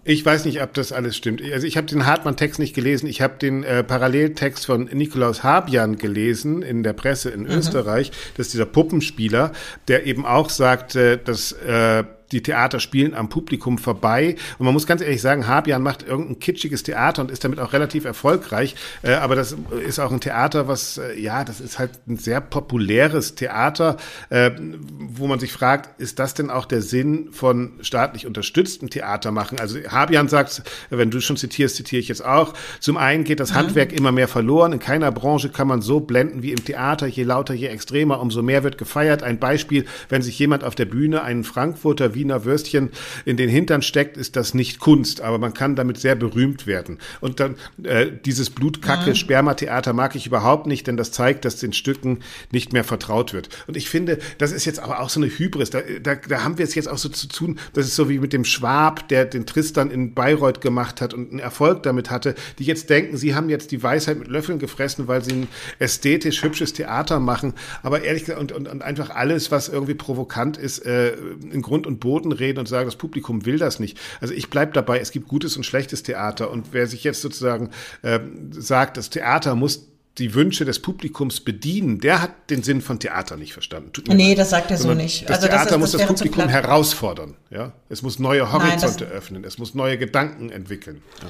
[0.05, 1.43] Ich weiß nicht, ob das alles stimmt.
[1.53, 3.07] Also ich habe den Hartmann-Text nicht gelesen.
[3.07, 7.51] Ich habe den äh, Paralleltext von Nikolaus Habian gelesen in der Presse in mhm.
[7.51, 8.13] Österreich.
[8.37, 9.53] Das ist dieser Puppenspieler,
[9.89, 14.37] der eben auch sagt, äh, dass äh, die Theater spielen am Publikum vorbei.
[14.59, 17.73] Und man muss ganz ehrlich sagen, Habian macht irgendein kitschiges Theater und ist damit auch
[17.73, 18.75] relativ erfolgreich.
[19.03, 19.57] Äh, aber das
[19.87, 23.97] ist auch ein Theater, was, äh, ja, das ist halt ein sehr populäres Theater,
[24.31, 24.51] äh,
[24.99, 29.61] wo man sich fragt, ist das denn auch der Sinn von staatlich unterstütztem Theater machen?
[29.61, 32.55] Also Habian sagt, wenn du schon zitierst, zitiere ich jetzt auch.
[32.81, 33.57] Zum einen geht das mhm.
[33.57, 34.73] Handwerk immer mehr verloren.
[34.73, 37.07] In keiner Branche kann man so blenden wie im Theater.
[37.07, 39.23] Je lauter, je extremer, umso mehr wird gefeiert.
[39.23, 42.91] Ein Beispiel, wenn sich jemand auf der Bühne einen Frankfurter Wiener Würstchen
[43.25, 46.99] in den Hintern steckt, ist das nicht Kunst, aber man kann damit sehr berühmt werden.
[47.21, 49.15] Und dann äh, dieses Blutkacke mhm.
[49.15, 52.21] Spermatheater mag ich überhaupt nicht, denn das zeigt, dass den Stücken
[52.51, 53.51] nicht mehr vertraut wird.
[53.67, 55.71] Und ich finde, das ist jetzt aber auch so eine Hybris.
[55.71, 58.19] Da, da, da haben wir es jetzt auch so zu tun, das ist so wie
[58.19, 62.35] mit dem Schwab, der den Tristan in Bayreuth gemacht hat und einen Erfolg damit hatte,
[62.59, 65.49] die jetzt denken, sie haben jetzt die Weisheit mit Löffeln gefressen, weil sie ein
[65.79, 67.53] ästhetisch hübsches Theater machen.
[67.83, 71.15] Aber ehrlich gesagt, und, und, und einfach alles, was irgendwie provokant ist, äh,
[71.51, 73.99] in Grund und Boden reden und sagen, das Publikum will das nicht.
[74.21, 76.51] Also ich bleibe dabei, es gibt gutes und schlechtes Theater.
[76.51, 77.71] Und wer sich jetzt sozusagen
[78.03, 78.21] äh,
[78.53, 79.89] sagt, das Theater muss
[80.19, 83.91] die Wünsche des Publikums bedienen, der hat den Sinn von Theater nicht verstanden.
[84.09, 84.39] nee, leid.
[84.39, 85.29] das sagt er so nicht.
[85.29, 87.35] Das also Theater das ist, muss das, das Publikum herausfordern.
[87.51, 87.73] Ja?
[87.89, 91.03] Es muss neue Horizonte Nein, öffnen, es muss neue Gedanken entwickeln.
[91.21, 91.29] Ja.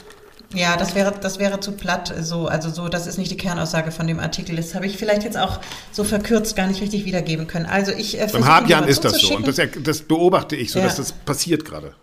[0.55, 2.15] Ja, das wäre, das wäre zu platt.
[2.21, 4.57] So, also so, das ist nicht die Kernaussage von dem Artikel.
[4.57, 5.61] Das habe ich vielleicht jetzt auch
[5.93, 7.67] so verkürzt gar nicht richtig wiedergeben können.
[7.67, 10.87] Also ich äh, Beim Habian ist das so und das, das, beobachte ich so, ja.
[10.87, 11.95] dass das passiert gerade.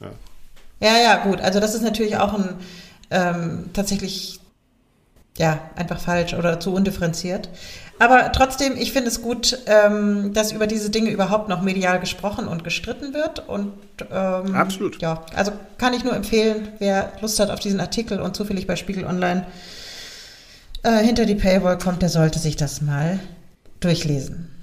[0.00, 0.06] Ja,
[0.80, 0.92] ja.
[0.92, 1.40] ja, ja, gut.
[1.40, 2.56] Also das ist natürlich auch ein
[3.10, 4.40] ähm, tatsächlich
[5.36, 7.48] ja einfach falsch oder zu undifferenziert.
[7.98, 12.48] Aber trotzdem, ich finde es gut, ähm, dass über diese Dinge überhaupt noch medial gesprochen
[12.48, 13.48] und gestritten wird.
[13.48, 13.72] Und
[14.10, 15.00] ähm, absolut.
[15.00, 18.76] Ja, also kann ich nur empfehlen, wer Lust hat auf diesen Artikel und zufällig bei
[18.76, 19.46] Spiegel Online
[20.82, 23.20] äh, hinter die Paywall kommt, der sollte sich das mal
[23.80, 24.53] durchlesen.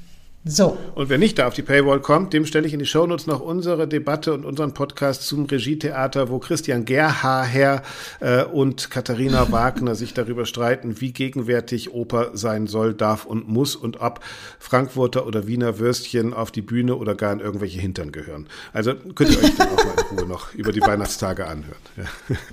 [0.43, 0.75] So.
[0.95, 3.41] Und wer nicht da auf die Paywall kommt, dem stelle ich in die Shownotes noch
[3.41, 7.83] unsere Debatte und unseren Podcast zum Regietheater, wo Christian Gerhaher
[8.21, 13.75] äh, und Katharina Wagner sich darüber streiten, wie gegenwärtig Oper sein soll, darf und muss
[13.75, 14.21] und ob
[14.57, 18.47] Frankfurter oder Wiener Würstchen auf die Bühne oder gar in irgendwelche Hintern gehören.
[18.73, 21.77] Also könnt ihr euch dann auch mal in Ruhe noch über die Weihnachtstage anhören.
[21.97, 22.03] Ja.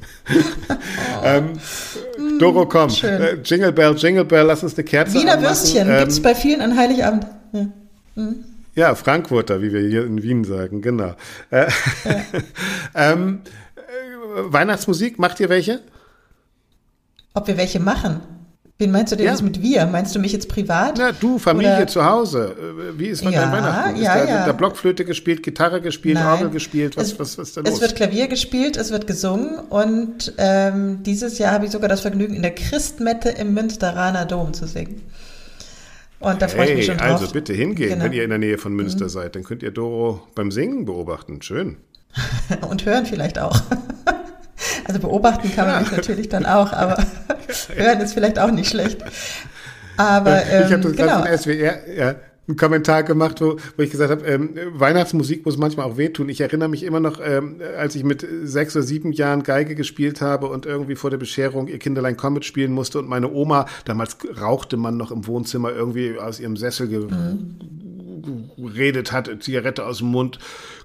[0.70, 1.22] Oh.
[1.24, 1.58] ähm,
[2.38, 2.90] Doro, komm.
[3.02, 5.48] Äh, Jingle Bell, Jingle Bell, lass uns eine Kerze Wiener anmachen.
[5.48, 7.26] Würstchen ähm, gibt's bei vielen an Heiligabend.
[7.52, 7.66] Ja.
[8.18, 8.44] Mhm.
[8.74, 11.14] Ja, Frankfurter, wie wir hier in Wien sagen, genau.
[11.50, 11.66] Äh,
[12.04, 12.24] ja.
[13.12, 13.40] ähm,
[13.76, 13.80] äh,
[14.52, 15.80] Weihnachtsmusik, macht ihr welche?
[17.34, 18.20] Ob wir welche machen?
[18.80, 19.32] Wen meinst du denn ja.
[19.32, 19.86] jetzt mit wir?
[19.86, 20.94] Meinst du mich jetzt privat?
[20.98, 21.86] Na, du, Familie Oder?
[21.88, 22.54] zu Hause.
[22.96, 23.96] Wie ist von ja, Weihnachten?
[23.96, 24.46] Ist ja, da, ja.
[24.46, 26.26] da Blockflöte gespielt, Gitarre gespielt, Nein.
[26.26, 26.96] Orgel gespielt?
[26.96, 27.74] Was, es, was, was ist da los?
[27.74, 32.02] Es wird Klavier gespielt, es wird gesungen und ähm, dieses Jahr habe ich sogar das
[32.02, 35.02] Vergnügen, in der Christmette im Münsteraner Dom zu singen.
[36.20, 37.20] Und da freue hey, ich mich schon drauf.
[37.20, 38.04] Also bitte hingehen, genau.
[38.04, 39.10] wenn ihr in der Nähe von Münster mhm.
[39.10, 39.36] seid.
[39.36, 41.40] Dann könnt ihr Doro beim Singen beobachten.
[41.42, 41.76] Schön.
[42.68, 43.60] Und hören vielleicht auch.
[44.84, 45.80] Also beobachten kann man ja.
[45.82, 46.96] mich natürlich dann auch, aber
[47.76, 49.04] hören ist vielleicht auch nicht schlecht.
[49.98, 51.22] Aber ähm, ich habe das genau.
[51.22, 52.14] gerade von SWR, ja,
[52.48, 56.28] einen Kommentar gemacht, wo, wo ich gesagt habe, ähm, Weihnachtsmusik muss manchmal auch wehtun.
[56.28, 60.20] Ich erinnere mich immer noch, ähm, als ich mit sechs oder sieben Jahren Geige gespielt
[60.20, 64.16] habe und irgendwie vor der Bescherung ihr Kinderlein Comet spielen musste und meine Oma, damals
[64.40, 68.50] rauchte man noch im Wohnzimmer irgendwie aus ihrem Sessel mhm.
[68.56, 70.38] geredet hat, Zigarette aus dem Mund.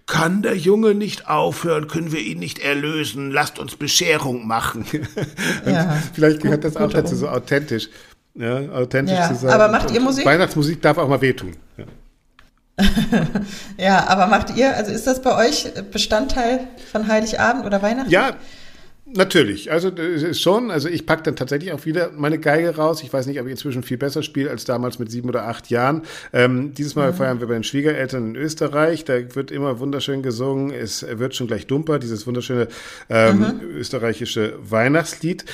[0.06, 1.88] Kann der Junge nicht aufhören?
[1.88, 3.32] Können wir ihn nicht erlösen?
[3.32, 4.86] Lasst uns Bescherung machen.
[5.66, 7.88] Ja, Vielleicht gehört das auch dazu, so authentisch
[8.36, 9.52] ja, authentisch ja, zu sein.
[9.52, 10.26] Aber macht ihr Musik?
[10.26, 11.56] Weihnachtsmusik darf auch mal wehtun.
[11.78, 11.86] Ja.
[13.78, 18.10] ja, aber macht ihr, also ist das bei euch Bestandteil von Heiligabend oder Weihnachten?
[18.10, 18.36] Ja,
[19.16, 23.04] Natürlich, also ist schon, also ich packe dann tatsächlich auch wieder meine Geige raus.
[23.04, 25.70] Ich weiß nicht, ob ich inzwischen viel besser spiele als damals mit sieben oder acht
[25.70, 26.02] Jahren.
[26.32, 27.16] Ähm, dieses Mal mhm.
[27.16, 29.06] feiern wir bei den Schwiegereltern in Österreich.
[29.06, 30.72] Da wird immer wunderschön gesungen.
[30.72, 32.70] Es wird schon gleich dumper, dieses wunderschöne
[33.10, 33.62] ähm, mhm.
[33.76, 35.46] österreichische Weihnachtslied.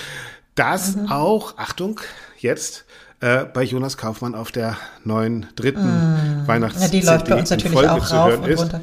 [0.56, 1.08] Das mhm.
[1.08, 2.00] auch, Achtung,
[2.42, 2.86] jetzt
[3.20, 6.48] äh, bei Jonas Kaufmann auf der neuen dritten mm.
[6.48, 8.60] Weihnachts Ja, die läuft bei uns natürlich Folge auch rauf und ist.
[8.60, 8.82] runter.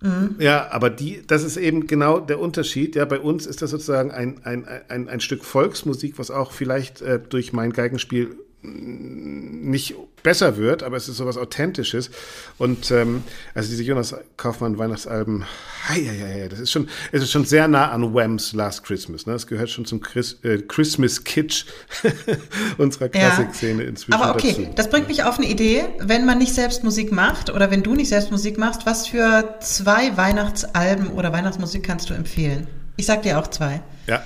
[0.00, 0.36] Mhm.
[0.38, 2.94] Ja, aber die, das ist eben genau der Unterschied.
[2.94, 7.02] Ja, bei uns ist das sozusagen ein, ein, ein, ein Stück Volksmusik, was auch vielleicht
[7.02, 12.10] äh, durch mein Geigenspiel nicht besser wird, aber es ist sowas Authentisches.
[12.58, 13.22] Und ähm,
[13.54, 15.44] also diese Jonas Kaufmann Weihnachtsalben,
[15.88, 19.26] hei, hei, hei, das ist schon, es ist schon sehr nah an Wham's Last Christmas.
[19.26, 19.32] Ne?
[19.32, 21.66] Das gehört schon zum Chris, äh, Christmas Kitsch
[22.78, 23.88] unserer Klassikszene ja.
[23.88, 24.20] inzwischen.
[24.20, 24.72] Aber okay, dazu.
[24.74, 27.94] das bringt mich auf eine Idee, wenn man nicht selbst Musik macht oder wenn du
[27.94, 32.66] nicht selbst Musik machst, was für zwei Weihnachtsalben oder Weihnachtsmusik kannst du empfehlen?
[32.96, 33.82] Ich sag dir auch zwei.
[34.08, 34.24] Ja.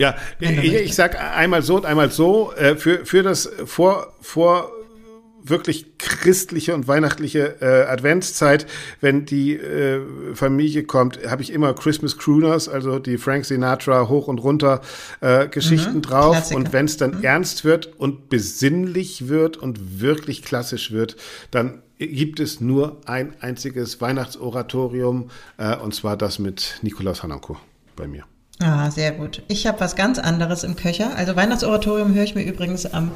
[0.00, 2.54] Ja, ich, ich sag einmal so und einmal so.
[2.54, 4.72] Äh, für, für das vor, vor
[5.42, 8.66] wirklich christliche und weihnachtliche äh, Adventszeit,
[9.02, 10.00] wenn die äh,
[10.34, 14.80] Familie kommt, habe ich immer Christmas Crooners, also die Frank Sinatra hoch und runter
[15.20, 16.32] äh, Geschichten mhm, drauf.
[16.32, 16.56] Klassiker.
[16.56, 17.24] Und wenn es dann mhm.
[17.24, 21.16] ernst wird und besinnlich wird und wirklich klassisch wird,
[21.50, 27.58] dann gibt es nur ein einziges Weihnachtsoratorium, äh, und zwar das mit Nikolaus Hananko
[27.96, 28.24] bei mir.
[28.62, 29.42] Ah, sehr gut.
[29.48, 31.16] Ich habe was ganz anderes im Köcher.
[31.16, 33.10] Also Weihnachtsoratorium höre ich mir übrigens am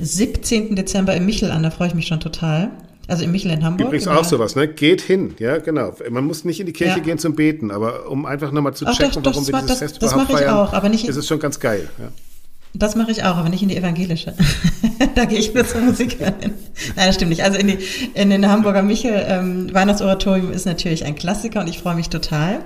[0.00, 0.74] 17.
[0.74, 2.70] Dezember im Michel an, da freue ich mich schon total.
[3.06, 3.86] Also im Michel in Hamburg.
[3.86, 4.68] Übrigens auch sowas, ne?
[4.68, 5.94] Geht hin, ja, genau.
[6.10, 7.02] Man muss nicht in die Kirche ja.
[7.02, 9.78] gehen zum Beten, aber um einfach nochmal zu checken, doch, doch, warum wir dieses das,
[9.78, 11.88] Fest das überhaupt feiern, auch, aber nicht ist es schon ganz geil.
[11.98, 12.08] Ja.
[12.78, 14.34] Das mache ich auch, aber nicht in die evangelische.
[15.16, 16.32] da gehe ich nur zur Musik hin.
[16.94, 17.42] Nein, das stimmt nicht.
[17.42, 17.78] Also in, die,
[18.14, 22.58] in den Hamburger Michel ähm, Weihnachtsoratorium ist natürlich ein Klassiker und ich freue mich total.
[22.58, 22.62] Mhm.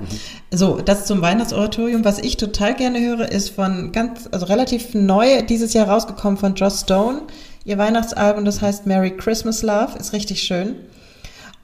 [0.51, 2.05] So, das zum Weihnachtsoratorium.
[2.05, 6.55] Was ich total gerne höre, ist von ganz, also relativ neu dieses Jahr rausgekommen von
[6.57, 7.23] Joss Stone.
[7.65, 10.77] Ihr Weihnachtsalbum, das heißt Merry Christmas Love, ist richtig schön.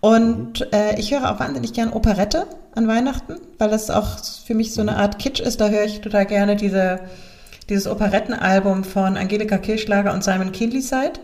[0.00, 0.66] Und mhm.
[0.72, 4.06] äh, ich höre auch wahnsinnig gern Operette an Weihnachten, weil das auch
[4.46, 5.60] für mich so eine Art Kitsch ist.
[5.60, 7.00] Da höre ich total gerne diese
[7.68, 11.20] dieses Operettenalbum von Angelika Kirschlager und Simon Kindleside.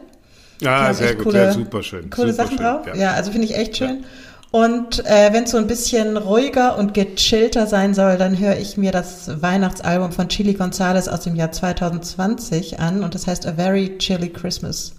[0.64, 2.10] Ah, sehr gut, coole, ja, super schön.
[2.10, 2.86] Coole super Sachen schön, drauf.
[2.86, 2.94] Ja.
[2.94, 3.12] ja.
[3.12, 4.00] also finde ich echt schön.
[4.00, 4.06] Ja.
[4.50, 8.76] Und äh, wenn es so ein bisschen ruhiger und gechillter sein soll, dann höre ich
[8.76, 13.54] mir das Weihnachtsalbum von Chili Gonzalez aus dem Jahr 2020 an und das heißt A
[13.54, 14.92] Very Chilly Christmas.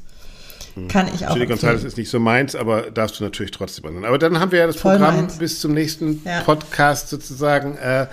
[0.74, 0.90] Hm.
[0.90, 1.34] Kann ich auch.
[1.34, 4.04] Chili Gonzalez ist nicht so meins, aber darfst du natürlich trotzdem anhören.
[4.04, 5.38] Aber dann haben wir ja das Voll Programm meins.
[5.38, 6.42] bis zum nächsten ja.
[6.42, 8.08] Podcast sozusagen äh,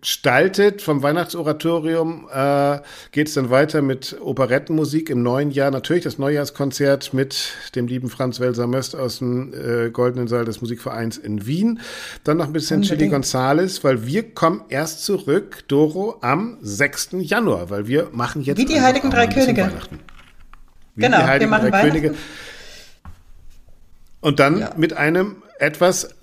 [0.00, 0.82] gestaltet.
[0.82, 2.78] Vom Weihnachtsoratorium äh,
[3.12, 5.70] geht es dann weiter mit Operettenmusik im neuen Jahr.
[5.70, 10.60] Natürlich das Neujahrskonzert mit dem lieben Franz Welser Möst aus dem äh, Goldenen Saal des
[10.60, 11.80] Musikvereins in Wien.
[12.24, 12.98] Dann noch ein bisschen Unbedingt.
[13.00, 17.10] Chili Gonzales, weil wir kommen erst zurück, Doro, am 6.
[17.20, 19.70] Januar, weil wir machen jetzt Wie die Heiligen Drei Könige.
[20.94, 22.14] Wie genau, wir machen Drei Könige.
[24.20, 24.72] Und dann ja.
[24.76, 26.14] mit einem etwas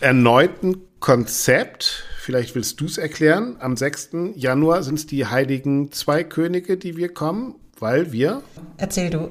[0.00, 3.54] erneuten Konzept Vielleicht willst du es erklären.
[3.60, 4.08] Am 6.
[4.34, 8.42] Januar sind es die heiligen zwei Könige, die wir kommen, weil wir.
[8.78, 9.30] Erzähl du.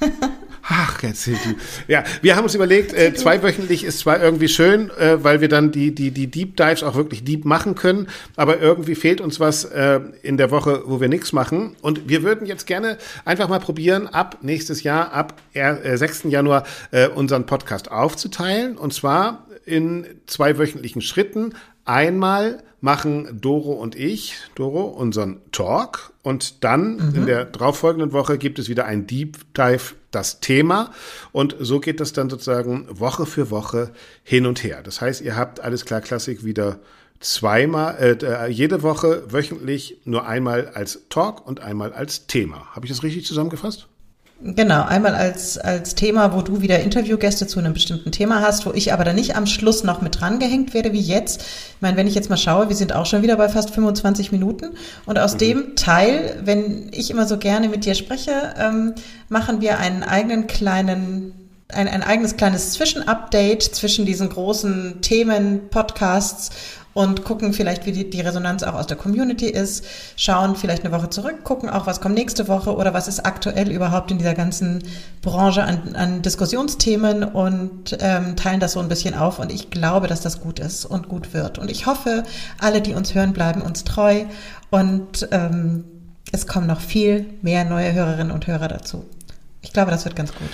[0.62, 1.56] Ach, erzähl du.
[1.88, 5.72] Ja, wir haben uns überlegt, äh, zweiwöchentlich ist zwar irgendwie schön, äh, weil wir dann
[5.72, 9.64] die, die, die Deep Dives auch wirklich deep machen können, aber irgendwie fehlt uns was
[9.64, 11.74] äh, in der Woche, wo wir nichts machen.
[11.80, 16.24] Und wir würden jetzt gerne einfach mal probieren, ab nächstes Jahr, ab äh, 6.
[16.28, 16.62] Januar,
[16.92, 18.76] äh, unseren Podcast aufzuteilen.
[18.76, 21.54] Und zwar in zwei wöchentlichen Schritten.
[21.84, 27.14] Einmal machen Doro und ich, Doro, unseren Talk und dann mhm.
[27.14, 30.92] in der darauffolgenden Woche gibt es wieder ein Deep Dive, das Thema
[31.32, 33.92] und so geht das dann sozusagen Woche für Woche
[34.22, 34.80] hin und her.
[34.82, 36.78] Das heißt, ihr habt alles klar Klassik wieder
[37.20, 42.66] zweimal, äh, jede Woche wöchentlich nur einmal als Talk und einmal als Thema.
[42.74, 43.88] Habe ich das richtig zusammengefasst?
[44.40, 48.72] Genau, einmal als, als Thema, wo du wieder Interviewgäste zu einem bestimmten Thema hast, wo
[48.72, 51.40] ich aber dann nicht am Schluss noch mit drangehängt werde wie jetzt.
[51.40, 54.30] Ich meine, wenn ich jetzt mal schaue, wir sind auch schon wieder bei fast 25
[54.30, 54.76] Minuten
[55.06, 55.38] und aus mhm.
[55.38, 58.94] dem Teil, wenn ich immer so gerne mit dir spreche, ähm,
[59.28, 61.32] machen wir einen eigenen kleinen
[61.70, 66.50] ein, ein eigenes kleines Zwischenupdate zwischen diesen großen Themen, Podcasts
[66.94, 69.84] und gucken vielleicht, wie die, die Resonanz auch aus der Community ist,
[70.16, 73.70] schauen vielleicht eine Woche zurück, gucken auch, was kommt nächste Woche oder was ist aktuell
[73.70, 74.82] überhaupt in dieser ganzen
[75.22, 79.38] Branche an, an Diskussionsthemen und ähm, teilen das so ein bisschen auf.
[79.38, 81.58] Und ich glaube, dass das gut ist und gut wird.
[81.58, 82.24] Und ich hoffe,
[82.58, 84.24] alle, die uns hören, bleiben uns treu
[84.70, 85.84] und ähm,
[86.32, 89.04] es kommen noch viel mehr neue Hörerinnen und Hörer dazu.
[89.62, 90.50] Ich glaube, das wird ganz gut.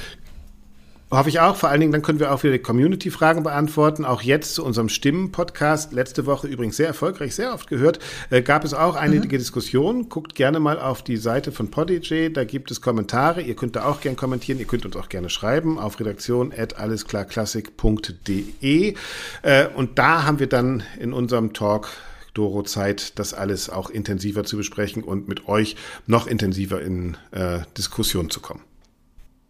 [1.11, 1.57] Hoffe ich auch.
[1.57, 4.05] Vor allen Dingen, dann können wir auch wieder Community-Fragen beantworten.
[4.05, 5.93] Auch jetzt zu unserem Stimmen-Podcast.
[5.93, 7.99] Letzte Woche übrigens sehr erfolgreich, sehr oft gehört.
[8.31, 9.39] Äh, gab es auch einige mhm.
[9.39, 10.09] Diskussionen.
[10.09, 12.33] Guckt gerne mal auf die Seite von Podigy.
[12.33, 13.43] Da gibt es Kommentare.
[13.43, 14.59] Ihr könnt da auch gerne kommentieren.
[14.59, 18.95] Ihr könnt uns auch gerne schreiben auf redaktion.allesklarklassik.de.
[19.43, 21.91] Äh, und da haben wir dann in unserem Talk
[22.33, 25.77] Doro Zeit, das alles auch intensiver zu besprechen und mit euch
[26.07, 28.63] noch intensiver in äh, Diskussion zu kommen.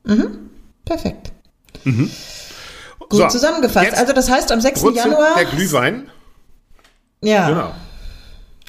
[0.04, 0.50] Mhm.
[0.84, 1.32] Perfekt.
[1.84, 2.10] Mhm.
[2.98, 3.94] Gut so, zusammengefasst.
[3.94, 4.82] Also das heißt am 6.
[4.94, 5.34] Januar.
[5.36, 6.10] Der Glühwein.
[7.22, 7.48] Ja.
[7.48, 7.74] Genau.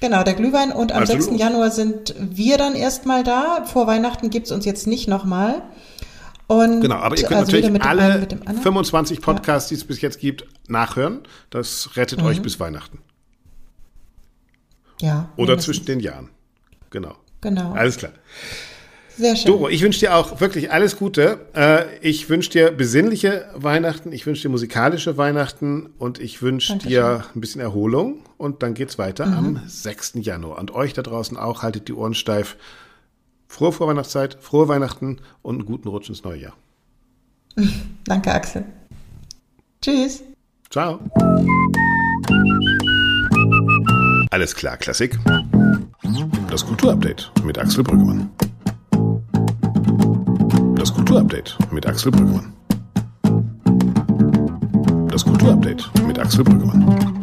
[0.02, 1.28] Genau, der Glühwein und am also 6.
[1.28, 1.40] Los.
[1.40, 3.66] Januar sind wir dann erstmal da.
[3.66, 5.62] Vor Weihnachten gibt's uns jetzt nicht nochmal.
[6.48, 9.76] Und genau, aber ihr könnt also natürlich alle einen, 25 Podcasts, ja.
[9.76, 11.22] die es bis jetzt gibt, nachhören.
[11.50, 12.28] Das rettet mhm.
[12.28, 13.00] euch bis Weihnachten.
[15.02, 15.30] Ja.
[15.38, 15.66] Oder mindestens.
[15.66, 16.30] zwischen den Jahren.
[16.92, 17.16] Genau.
[17.42, 17.74] Genau.
[17.74, 18.12] Alles klar.
[19.18, 19.52] Sehr schön.
[19.52, 21.40] Doro, ich wünsche dir auch wirklich alles Gute.
[21.56, 27.24] Äh, ich wünsche dir besinnliche Weihnachten, ich wünsche dir musikalische Weihnachten und ich wünsche dir
[27.34, 28.20] ein bisschen Erholung.
[28.38, 29.34] Und dann geht's weiter mhm.
[29.34, 30.14] am 6.
[30.16, 30.60] Januar.
[30.60, 32.58] Und euch da draußen auch, haltet die Ohren steif.
[33.48, 36.54] Frohe Vorweihnachtszeit, frohe Weihnachten und einen guten Rutsch ins neue Jahr.
[38.04, 38.66] Danke, Axel.
[39.82, 40.24] Tschüss.
[40.70, 41.00] Ciao.
[44.32, 45.18] Alles klar, Klassik.
[46.50, 48.30] Das Kulturupdate mit Axel Brüggemann.
[50.86, 52.54] Das Kulturupdate mit Axel Brüggemann.
[55.10, 57.15] Das Kulturupdate mit Axel Brüggemann.